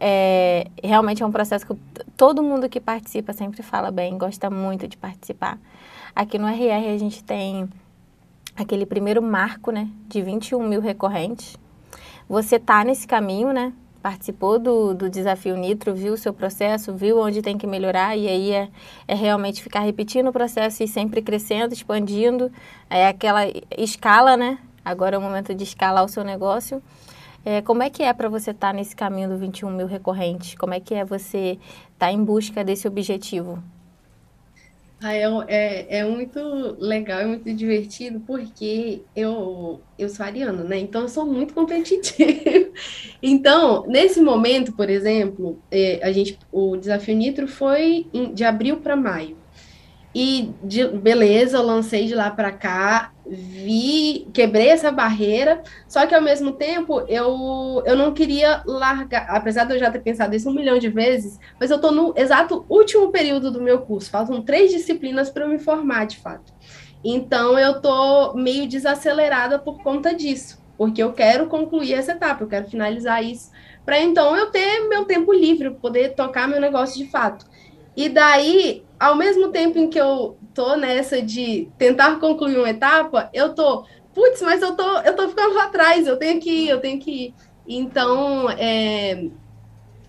É, 0.01 0.67
realmente 0.83 1.23
é 1.23 1.27
um 1.27 1.33
processo 1.33 1.67
que 1.67 1.75
todo 2.17 2.43
mundo 2.43 2.69
que 2.69 2.81
participa 2.81 3.33
sempre 3.33 3.63
fala 3.63 3.91
bem, 3.91 4.17
gosta 4.17 4.51
muito 4.51 4.87
de 4.89 4.97
participar. 4.97 5.59
Aqui 6.15 6.39
no 6.39 6.47
RR 6.47 6.95
a 6.95 6.99
gente 6.99 7.23
tem 7.23 7.69
aquele 8.57 8.87
primeiro 8.87 9.23
marco, 9.23 9.71
né, 9.71 9.89
de 10.09 10.23
21 10.23 10.67
mil 10.67 10.81
recorrentes. 10.81 11.57
Você 12.29 12.59
tá 12.59 12.83
nesse 12.83 13.07
caminho, 13.07 13.53
né? 13.53 13.73
Participou 14.03 14.59
do, 14.59 14.95
do 14.95 15.11
desafio 15.11 15.57
Nitro, 15.57 15.95
viu 15.95 16.15
o 16.15 16.17
seu 16.17 16.33
processo, 16.33 16.95
viu 16.95 17.19
onde 17.19 17.43
tem 17.43 17.59
que 17.59 17.67
melhorar, 17.67 18.17
e 18.17 18.29
aí 18.29 18.53
é, 18.53 18.69
é 19.07 19.15
realmente 19.15 19.63
ficar 19.63 19.81
repetindo 19.81 20.29
o 20.29 20.33
processo 20.33 20.83
e 20.83 20.89
sempre 20.89 21.21
crescendo, 21.23 21.73
expandindo. 21.73 22.51
É 22.89 23.09
aquela 23.09 23.43
escala, 23.77 24.37
né? 24.37 24.59
Agora 24.85 25.17
é 25.17 25.19
o 25.19 25.23
momento 25.23 25.55
de 25.55 25.65
escalar 25.65 26.05
o 26.05 26.09
seu 26.09 26.23
negócio. 26.23 26.81
É, 27.49 27.63
como 27.63 27.81
é 27.81 27.89
que 27.89 28.03
é 28.03 28.13
para 28.13 28.29
você 28.29 28.51
estar 28.51 28.73
tá 28.73 28.73
nesse 28.73 28.97
caminho 28.97 29.29
do 29.29 29.39
21 29.39 29.71
mil 29.71 29.87
recorrentes? 29.87 30.57
Como 30.57 30.75
é 30.75 30.81
que 30.81 30.93
é 30.93 31.05
você 31.05 31.61
estar 31.93 32.07
tá 32.07 32.13
em 32.13 32.25
busca 32.25 32.65
desse 32.65 32.89
objetivo? 32.89 33.63
Ah, 35.01 35.15
é, 35.15 35.27
é, 35.47 35.99
é, 35.99 36.05
muito 36.05 36.41
legal, 36.81 37.21
é 37.21 37.27
muito 37.27 37.55
divertido, 37.55 38.19
porque 38.27 39.03
eu, 39.15 39.81
eu 39.97 40.09
sou 40.09 40.27
ariana, 40.27 40.65
né? 40.65 40.81
Então, 40.81 41.03
eu 41.03 41.09
sou 41.09 41.25
muito 41.25 41.55
competitiva. 41.55 42.69
então, 43.23 43.85
nesse 43.87 44.21
momento, 44.21 44.73
por 44.73 44.91
exemplo, 44.91 45.63
é, 45.71 46.01
a 46.03 46.11
gente, 46.11 46.37
o 46.51 46.77
Desafio 46.77 47.15
Nitro 47.15 47.47
foi 47.47 48.09
de 48.35 48.43
abril 48.43 48.79
para 48.79 48.97
maio. 48.97 49.37
E 50.13 50.51
de, 50.65 50.89
beleza, 50.89 51.59
eu 51.59 51.63
lancei 51.63 52.07
de 52.07 52.15
lá 52.15 52.29
para 52.29 52.51
cá, 52.51 53.13
vi, 53.29 54.29
quebrei 54.33 54.69
essa 54.69 54.93
barreira, 54.93 55.63
só 55.89 56.07
que 56.07 56.15
ao 56.15 56.23
mesmo 56.23 56.53
tempo 56.53 57.01
eu, 57.09 57.83
eu 57.85 57.97
não 57.97 58.13
queria 58.13 58.63
largar, 58.65 59.27
apesar 59.31 59.65
de 59.65 59.75
eu 59.75 59.79
já 59.79 59.91
ter 59.91 60.01
pensado 60.01 60.35
isso 60.35 60.49
um 60.49 60.55
milhão 60.55 60.79
de 60.79 60.89
vezes, 60.89 61.39
mas 61.59 61.71
eu 61.71 61.77
estou 61.77 61.91
no 61.91 62.15
exato 62.17 62.65
último 62.69 63.11
período 63.11 63.51
do 63.51 63.61
meu 63.61 63.81
curso, 63.81 64.11
faltam 64.11 64.43
três 64.43 64.71
disciplinas 64.71 65.29
para 65.31 65.45
eu 65.45 65.49
me 65.49 65.59
formar 65.59 66.07
de 66.07 66.19
fato. 66.19 66.53
Então 67.05 67.59
eu 67.59 67.77
estou 67.77 68.35
meio 68.37 68.69
desacelerada 68.69 69.59
por 69.59 69.83
conta 69.83 70.15
disso, 70.15 70.63
porque 70.79 71.03
eu 71.03 71.13
quero 71.13 71.47
concluir 71.49 71.95
essa 71.95 72.13
etapa, 72.13 72.45
eu 72.45 72.49
quero 72.49 72.69
finalizar 72.69 73.25
isso, 73.25 73.51
para 73.85 74.01
então 74.01 74.37
eu 74.37 74.51
ter 74.51 74.89
meu 74.89 75.05
tempo 75.05 75.33
livre, 75.33 75.71
poder 75.71 76.15
tocar 76.15 76.49
meu 76.49 76.61
negócio 76.61 76.97
de 77.03 77.11
fato. 77.11 77.45
E 77.97 78.09
daí, 78.09 78.85
ao 78.99 79.17
mesmo 79.17 79.51
tempo 79.51 79.79
em 79.79 79.89
que 79.91 80.01
eu 80.01 80.39
tô 80.55 80.77
nessa 80.77 81.23
de 81.23 81.73
tentar 81.79 82.19
concluir 82.19 82.59
uma 82.59 82.71
etapa, 82.71 83.31
eu 83.33 83.55
tô, 83.55 83.87
putz, 84.15 84.41
mas 84.43 84.63
eu 84.63 84.75
tô, 84.77 85.01
eu 85.01 85.15
tô 85.17 85.29
ficando 85.29 85.55
lá 85.55 85.65
atrás, 85.65 86.07
eu 86.07 86.19
tenho 86.19 86.41
que 86.41 86.51
ir, 86.51 86.69
eu 86.69 86.81
tenho 86.81 87.01
que 87.01 87.11
ir. 87.29 87.35
Então, 87.67 88.49
é, 88.51 89.31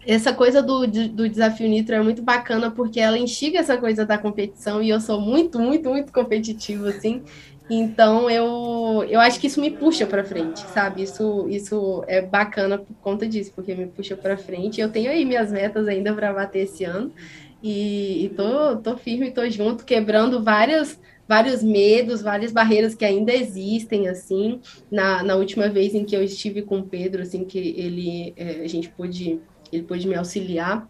essa 0.06 0.34
coisa 0.34 0.64
do, 0.64 0.88
do 0.88 1.30
desafio 1.30 1.68
Nitro 1.68 1.96
é 1.96 2.02
muito 2.02 2.24
bacana 2.24 2.72
porque 2.72 3.00
ela 3.00 3.18
instiga 3.18 3.60
essa 3.60 3.78
coisa 3.78 4.06
da 4.06 4.18
competição 4.18 4.82
e 4.82 4.90
eu 4.90 5.02
sou 5.02 5.20
muito, 5.20 5.60
muito, 5.60 5.90
muito 5.90 6.14
competitiva, 6.14 6.90
assim. 6.90 7.24
Então 7.70 8.30
eu, 8.30 9.04
eu 9.10 9.20
acho 9.20 9.40
que 9.40 9.48
isso 9.48 9.60
me 9.60 9.70
puxa 9.72 10.08
para 10.08 10.24
frente, 10.24 10.70
sabe? 10.70 11.04
Isso, 11.04 11.48
isso 11.50 12.04
é 12.08 12.22
bacana 12.22 12.78
por 12.78 12.96
conta 13.02 13.28
disso, 13.28 13.52
porque 13.54 13.76
me 13.76 13.88
puxa 13.88 14.16
para 14.16 14.38
frente. 14.38 14.80
Eu 14.80 14.90
tenho 14.92 15.12
aí 15.12 15.26
minhas 15.26 15.52
metas 15.52 15.88
ainda 15.88 16.14
para 16.16 16.34
bater 16.34 16.60
esse 16.60 16.86
ano. 16.86 17.14
E, 17.62 18.32
tô, 18.36 18.78
tô 18.78 18.98
firme, 18.98 19.32
tô 19.32 19.50
junto, 19.50 19.86
quebrando 19.86 20.44
várias, 20.44 21.00
vários 21.28 21.64
medos, 21.64 22.22
várias 22.22 22.52
barreiras 22.52 22.94
que 22.94 23.04
ainda 23.04 23.34
existem, 23.34 24.08
assim. 24.08 24.60
Na, 24.92 25.24
na 25.24 25.36
última 25.36 25.68
vez 25.70 25.96
em 25.96 26.06
que 26.06 26.16
eu 26.16 26.24
estive 26.24 26.62
com 26.62 26.80
o 26.80 26.88
Pedro, 26.88 27.22
assim, 27.22 27.46
que 27.46 27.58
ele, 27.58 28.34
é, 28.38 28.64
a 28.64 28.68
gente 28.68 28.90
pôde, 28.90 29.40
ele 29.72 29.84
pôde 29.84 30.08
me 30.08 30.16
auxiliar, 30.16 30.88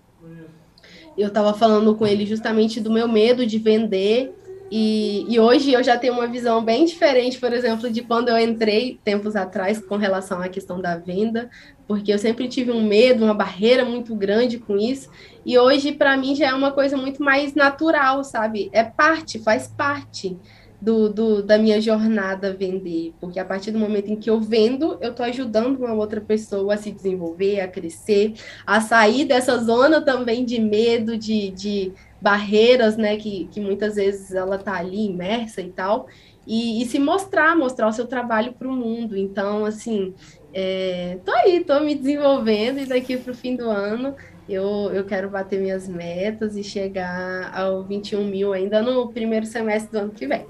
eu 1.17 1.29
estava 1.29 1.53
falando 1.53 1.95
com 1.95 2.05
ele 2.05 2.25
justamente 2.25 2.79
do 2.79 2.91
meu 2.91 3.07
medo 3.07 3.45
de 3.45 3.57
vender 3.57 4.33
e, 4.69 5.25
e, 5.29 5.39
hoje 5.39 5.71
eu 5.71 5.83
já 5.83 5.97
tenho 5.97 6.13
uma 6.13 6.27
visão 6.27 6.63
bem 6.63 6.85
diferente, 6.85 7.39
por 7.39 7.53
exemplo, 7.53 7.89
de 7.89 8.01
quando 8.01 8.29
eu 8.29 8.37
entrei 8.37 8.99
tempos 9.03 9.35
atrás 9.35 9.79
com 9.79 9.95
relação 9.95 10.41
à 10.41 10.49
questão 10.49 10.81
da 10.81 10.97
venda, 10.97 11.49
porque 11.87 12.11
eu 12.11 12.19
sempre 12.19 12.47
tive 12.47 12.71
um 12.71 12.85
medo, 12.85 13.23
uma 13.23 13.33
barreira 13.33 13.85
muito 13.85 14.13
grande 14.15 14.59
com 14.59 14.77
isso, 14.77 15.09
e 15.45 15.57
hoje 15.57 15.93
para 15.93 16.17
mim 16.17 16.35
já 16.35 16.47
é 16.47 16.53
uma 16.53 16.71
coisa 16.71 16.97
muito 16.97 17.23
mais 17.23 17.55
natural, 17.55 18.23
sabe? 18.23 18.69
É 18.73 18.83
parte, 18.83 19.39
faz 19.39 19.67
parte 19.67 20.37
do, 20.81 21.09
do, 21.09 21.41
da 21.41 21.57
minha 21.57 21.81
jornada 21.81 22.53
vender, 22.53 23.13
porque 23.19 23.39
a 23.39 23.45
partir 23.45 23.71
do 23.71 23.79
momento 23.79 24.11
em 24.11 24.15
que 24.15 24.29
eu 24.29 24.39
vendo, 24.39 24.97
eu 25.01 25.11
estou 25.11 25.25
ajudando 25.25 25.77
uma 25.77 25.93
outra 25.93 26.21
pessoa 26.21 26.75
a 26.75 26.77
se 26.77 26.91
desenvolver, 26.91 27.61
a 27.61 27.67
crescer, 27.67 28.33
a 28.65 28.79
sair 28.79 29.25
dessa 29.25 29.57
zona 29.57 30.01
também 30.01 30.45
de 30.45 30.59
medo, 30.59 31.17
de, 31.17 31.49
de 31.51 31.93
barreiras, 32.21 32.97
né, 32.97 33.17
que, 33.17 33.47
que 33.51 33.59
muitas 33.59 33.95
vezes 33.95 34.33
ela 34.33 34.57
tá 34.57 34.75
ali 34.75 35.05
imersa 35.05 35.61
e 35.61 35.69
tal, 35.69 36.07
e, 36.45 36.81
e 36.81 36.85
se 36.85 36.97
mostrar, 36.97 37.55
mostrar 37.55 37.87
o 37.87 37.93
seu 37.93 38.07
trabalho 38.07 38.53
para 38.53 38.67
o 38.67 38.71
mundo. 38.71 39.17
Então, 39.17 39.65
assim, 39.65 40.13
é, 40.53 41.19
tô 41.25 41.31
aí, 41.31 41.63
tô 41.63 41.79
me 41.81 41.93
desenvolvendo 41.93 42.79
e 42.79 42.85
daqui 42.85 43.17
para 43.17 43.31
o 43.31 43.35
fim 43.35 43.55
do 43.55 43.69
ano 43.69 44.15
eu, 44.47 44.89
eu 44.93 45.03
quero 45.05 45.29
bater 45.29 45.59
minhas 45.59 45.87
metas 45.87 46.55
e 46.55 46.63
chegar 46.63 47.51
ao 47.53 47.83
21 47.83 48.23
mil 48.23 48.53
ainda 48.53 48.81
no 48.81 49.09
primeiro 49.09 49.45
semestre 49.45 49.91
do 49.91 49.99
ano 49.99 50.11
que 50.11 50.25
vem. 50.25 50.45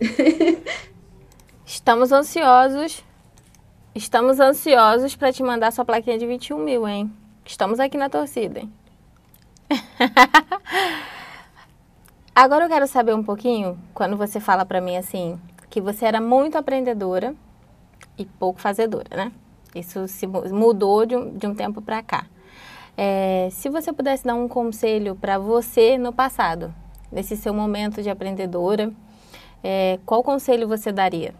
Estamos 1.66 2.12
ansiosos. 2.12 3.04
Estamos 3.94 4.38
ansiosos 4.38 5.16
para 5.16 5.32
te 5.32 5.42
mandar 5.42 5.72
sua 5.72 5.84
plaquinha 5.84 6.16
de 6.16 6.26
21 6.26 6.58
mil, 6.58 6.86
hein? 6.86 7.12
Estamos 7.44 7.80
aqui 7.80 7.98
na 7.98 8.08
torcida, 8.08 8.60
hein? 8.60 8.72
Agora 12.42 12.64
eu 12.64 12.68
quero 12.70 12.86
saber 12.86 13.14
um 13.14 13.22
pouquinho, 13.22 13.78
quando 13.92 14.16
você 14.16 14.40
fala 14.40 14.64
para 14.64 14.80
mim 14.80 14.96
assim, 14.96 15.38
que 15.68 15.78
você 15.78 16.06
era 16.06 16.22
muito 16.22 16.56
aprendedora 16.56 17.34
e 18.16 18.24
pouco 18.24 18.58
fazedora, 18.58 19.14
né? 19.14 19.32
Isso 19.74 20.08
se 20.08 20.26
mudou 20.26 21.04
de 21.04 21.14
um, 21.14 21.36
de 21.36 21.46
um 21.46 21.54
tempo 21.54 21.82
para 21.82 22.02
cá. 22.02 22.26
É, 22.96 23.50
se 23.52 23.68
você 23.68 23.92
pudesse 23.92 24.24
dar 24.24 24.36
um 24.36 24.48
conselho 24.48 25.14
para 25.14 25.36
você 25.38 25.98
no 25.98 26.14
passado, 26.14 26.74
nesse 27.12 27.36
seu 27.36 27.52
momento 27.52 28.02
de 28.02 28.08
aprendedora, 28.08 28.90
é, 29.62 29.98
qual 30.06 30.22
conselho 30.22 30.66
você 30.66 30.90
daria? 30.90 31.34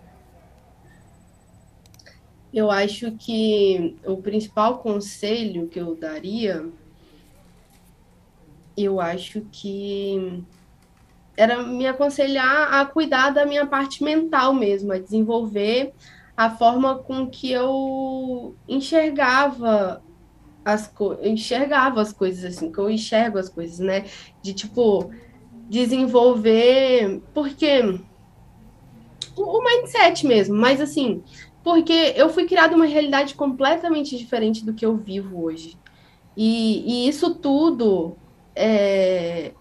Eu 2.52 2.70
acho 2.70 3.12
que 3.12 3.96
o 4.04 4.18
principal 4.18 4.80
conselho 4.80 5.66
que 5.66 5.80
eu 5.80 5.94
daria 5.94 6.68
eu 8.76 9.00
acho 9.00 9.40
que 9.52 10.44
era 11.40 11.62
me 11.62 11.86
aconselhar 11.86 12.74
a 12.74 12.84
cuidar 12.84 13.30
da 13.30 13.46
minha 13.46 13.64
parte 13.64 14.04
mental 14.04 14.52
mesmo, 14.52 14.92
a 14.92 14.98
desenvolver 14.98 15.94
a 16.36 16.50
forma 16.50 16.98
com 16.98 17.26
que 17.26 17.50
eu 17.50 18.54
enxergava 18.68 20.02
as 20.62 20.86
coisas, 20.86 21.24
enxergava 21.24 22.02
as 22.02 22.12
coisas 22.12 22.44
assim, 22.44 22.70
que 22.70 22.78
eu 22.78 22.90
enxergo 22.90 23.38
as 23.38 23.48
coisas, 23.48 23.78
né? 23.78 24.04
De 24.42 24.52
tipo 24.52 25.10
desenvolver, 25.66 27.22
porque 27.32 27.98
o 29.34 29.64
mindset 29.64 30.26
mesmo, 30.26 30.54
mas 30.54 30.78
assim, 30.78 31.22
porque 31.64 32.12
eu 32.16 32.28
fui 32.28 32.44
criada 32.44 32.76
uma 32.76 32.84
realidade 32.84 33.34
completamente 33.34 34.14
diferente 34.18 34.62
do 34.62 34.74
que 34.74 34.84
eu 34.84 34.94
vivo 34.94 35.42
hoje. 35.42 35.78
E, 36.36 37.06
e 37.06 37.08
isso 37.08 37.34
tudo, 37.34 38.14
é, 38.54 39.52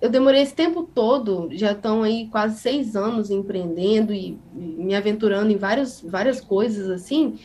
eu 0.00 0.10
demorei 0.10 0.42
esse 0.42 0.54
tempo 0.54 0.82
todo, 0.82 1.48
já 1.52 1.72
estão 1.72 2.02
aí 2.02 2.28
quase 2.28 2.60
seis 2.60 2.94
anos 2.94 3.30
empreendendo 3.30 4.12
e, 4.12 4.38
me 4.54 4.94
aventurando 4.94 5.50
em 5.50 5.56
várias, 5.56 6.00
várias 6.00 6.40
coisas 6.40 6.90
assim. 6.90 7.38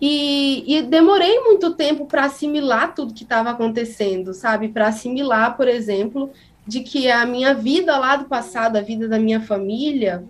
E, 0.00 0.64
e 0.66 0.82
demorei 0.82 1.40
muito 1.40 1.74
tempo 1.74 2.06
para 2.06 2.24
assimilar 2.24 2.94
tudo 2.94 3.12
que 3.12 3.24
estava 3.24 3.50
acontecendo, 3.50 4.32
sabe? 4.32 4.68
Para 4.68 4.88
assimilar, 4.88 5.56
por 5.56 5.68
exemplo, 5.68 6.30
de 6.66 6.80
que 6.80 7.10
a 7.10 7.26
minha 7.26 7.52
vida 7.54 7.98
lá 7.98 8.16
do 8.16 8.24
passado, 8.24 8.76
a 8.76 8.80
vida 8.80 9.08
da 9.08 9.18
minha 9.18 9.40
família, 9.40 10.24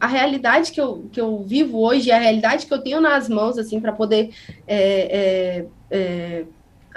a 0.00 0.06
realidade 0.06 0.72
que 0.72 0.80
eu, 0.80 1.06
que 1.10 1.20
eu 1.20 1.42
vivo 1.42 1.80
hoje, 1.80 2.10
a 2.10 2.18
realidade 2.18 2.66
que 2.66 2.72
eu 2.72 2.78
tenho 2.78 3.00
nas 3.00 3.28
mãos, 3.28 3.58
assim, 3.58 3.80
para 3.80 3.92
poder 3.92 4.30
é, 4.66 4.78
é, 5.18 5.66
é, 5.90 6.44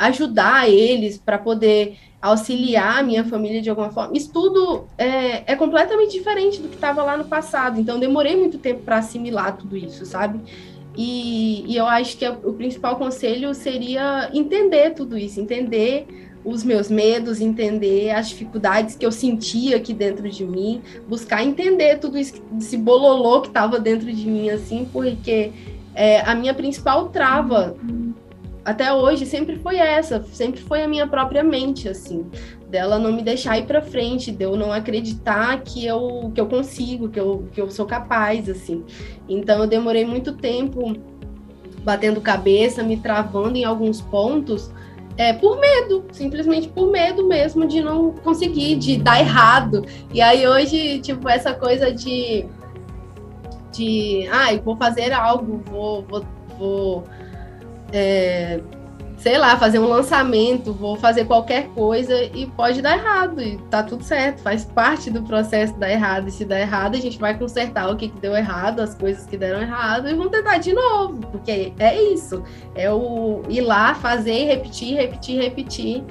ajudar 0.02 0.70
eles, 0.70 1.18
para 1.18 1.38
poder 1.38 1.98
auxiliar 2.22 3.00
a 3.00 3.04
minha 3.04 3.24
família 3.24 3.62
de 3.62 3.70
alguma 3.70 3.90
forma, 3.90 4.16
isso 4.16 4.32
tudo 4.32 4.86
é, 4.98 5.52
é 5.52 5.56
completamente 5.56 6.12
diferente 6.12 6.62
do 6.62 6.68
que 6.68 6.76
estava 6.76 7.02
lá 7.04 7.18
no 7.18 7.26
passado. 7.26 7.80
Então, 7.80 8.00
demorei 8.00 8.36
muito 8.36 8.60
tempo 8.60 8.82
para 8.84 8.98
assimilar 8.98 9.58
tudo 9.58 9.76
isso, 9.76 10.06
sabe? 10.06 10.40
E, 10.96 11.64
e 11.68 11.76
eu 11.76 11.86
acho 11.86 12.18
que 12.18 12.28
o 12.28 12.54
principal 12.54 12.98
conselho 12.98 13.54
seria 13.56 14.30
entender 14.34 14.92
tudo 14.92 15.18
isso, 15.18 15.40
entender 15.40 16.06
os 16.44 16.64
meus 16.64 16.90
medos, 16.90 17.40
entender 17.40 18.12
as 18.12 18.30
dificuldades 18.30 18.96
que 18.96 19.06
eu 19.06 19.12
sentia 19.12 19.78
aqui 19.78 19.94
dentro 19.94 20.28
de 20.30 20.44
mim, 20.44 20.82
buscar 21.08 21.44
entender 21.44 22.00
tudo 22.00 22.18
isso, 22.18 22.42
esse 22.58 22.78
bololô 22.78 23.42
que 23.42 23.48
estava 23.48 23.80
dentro 23.80 24.12
de 24.12 24.28
mim, 24.28 24.50
assim, 24.50 24.88
porque 24.92 25.52
é, 25.94 26.22
a 26.22 26.34
minha 26.36 26.54
principal 26.54 27.10
trava 27.10 27.76
até 28.63 28.93
hoje 28.93 29.26
sempre 29.26 29.56
foi 29.58 29.78
essa, 29.78 30.24
sempre 30.24 30.62
foi 30.62 30.84
a 30.84 30.88
minha 30.88 31.08
própria 31.08 31.43
mente, 31.43 31.89
assim, 31.89 32.30
dela 32.69 33.00
não 33.00 33.12
me 33.12 33.24
deixar 33.24 33.58
ir 33.58 33.65
para 33.65 33.82
frente, 33.82 34.32
de 34.32 34.43
eu 34.43 34.56
não 34.56 34.71
acreditar 34.71 35.62
que 35.62 35.86
eu, 35.86 36.32
que 36.34 36.39
eu 36.39 36.47
consigo, 36.47 37.10
que 37.10 37.19
eu, 37.19 37.47
que 37.52 37.60
eu 37.60 37.71
sou 37.71 37.86
capaz, 37.86 38.47
assim. 38.47 38.84
Então 39.28 39.62
eu 39.62 39.67
demorei 39.67 40.06
muito 40.06 40.34
tempo 40.34 40.95
batendo 41.84 42.21
cabeça, 42.21 42.84
me 42.84 42.97
travando 42.97 43.58
em 43.58 43.65
alguns 43.65 44.00
pontos, 44.00 44.71
é, 45.17 45.34
por 45.34 45.60
medo, 45.60 46.06
simplesmente 46.12 46.69
por 46.69 46.91
medo 46.91 47.28
mesmo 47.28 47.67
de 47.67 47.82
não 47.82 48.12
conseguir, 48.12 48.76
de 48.76 48.97
dar 48.97 49.19
errado. 49.19 49.84
E 50.13 50.21
aí 50.21 50.47
hoje, 50.47 51.00
tipo, 51.00 51.28
essa 51.28 51.54
coisa 51.54 51.91
de 51.91 52.45
de 53.71 54.28
ai, 54.30 54.58
ah, 54.58 54.62
vou 54.62 54.76
fazer 54.76 55.13
algo, 55.13 55.62
vou, 55.65 56.04
vou, 56.04 56.26
vou 56.60 57.04
é, 57.92 58.60
sei 59.22 59.38
lá, 59.38 59.56
fazer 59.56 59.78
um 59.78 59.88
lançamento, 59.88 60.74
vou 60.74 60.96
fazer 60.96 61.26
qualquer 61.26 61.68
coisa 61.70 62.24
e 62.24 62.48
pode 62.48 62.82
dar 62.82 62.98
errado, 62.98 63.40
e 63.40 63.56
tá 63.70 63.84
tudo 63.84 64.04
certo, 64.04 64.42
faz 64.42 64.66
parte 64.66 65.12
do 65.12 65.22
processo 65.22 65.78
dar 65.78 65.92
errado, 65.92 66.28
e 66.28 66.32
se 66.32 66.44
der 66.44 66.62
errado, 66.62 66.96
a 66.96 67.00
gente 67.00 67.20
vai 67.20 67.38
consertar 67.38 67.92
o 67.92 67.96
que, 67.96 68.10
que 68.10 68.20
deu 68.20 68.36
errado, 68.36 68.80
as 68.80 68.96
coisas 68.96 69.28
que 69.28 69.38
deram 69.38 69.62
errado, 69.62 70.10
e 70.10 70.14
vamos 70.16 70.32
tentar 70.32 70.58
de 70.58 70.74
novo, 70.74 71.20
porque 71.28 71.72
é 71.78 72.02
isso, 72.02 72.44
é 72.74 72.92
o 72.92 73.44
ir 73.48 73.62
lá, 73.62 73.94
fazer, 73.94 74.46
repetir, 74.46 74.96
repetir, 74.96 75.40
repetir, 75.40 76.04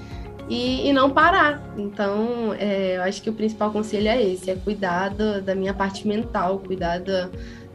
e, 0.49 0.89
e 0.89 0.93
não 0.93 1.11
parar. 1.11 1.63
Então, 1.79 2.55
é, 2.59 2.97
eu 2.97 3.03
acho 3.03 3.23
que 3.23 3.31
o 3.31 3.33
principal 3.33 3.71
conselho 3.71 4.09
é 4.09 4.21
esse, 4.21 4.51
é 4.51 4.57
cuidar 4.57 5.11
da, 5.11 5.39
da 5.39 5.55
minha 5.55 5.73
parte 5.73 6.07
mental, 6.07 6.59
cuidar 6.59 7.01
da, 7.01 7.29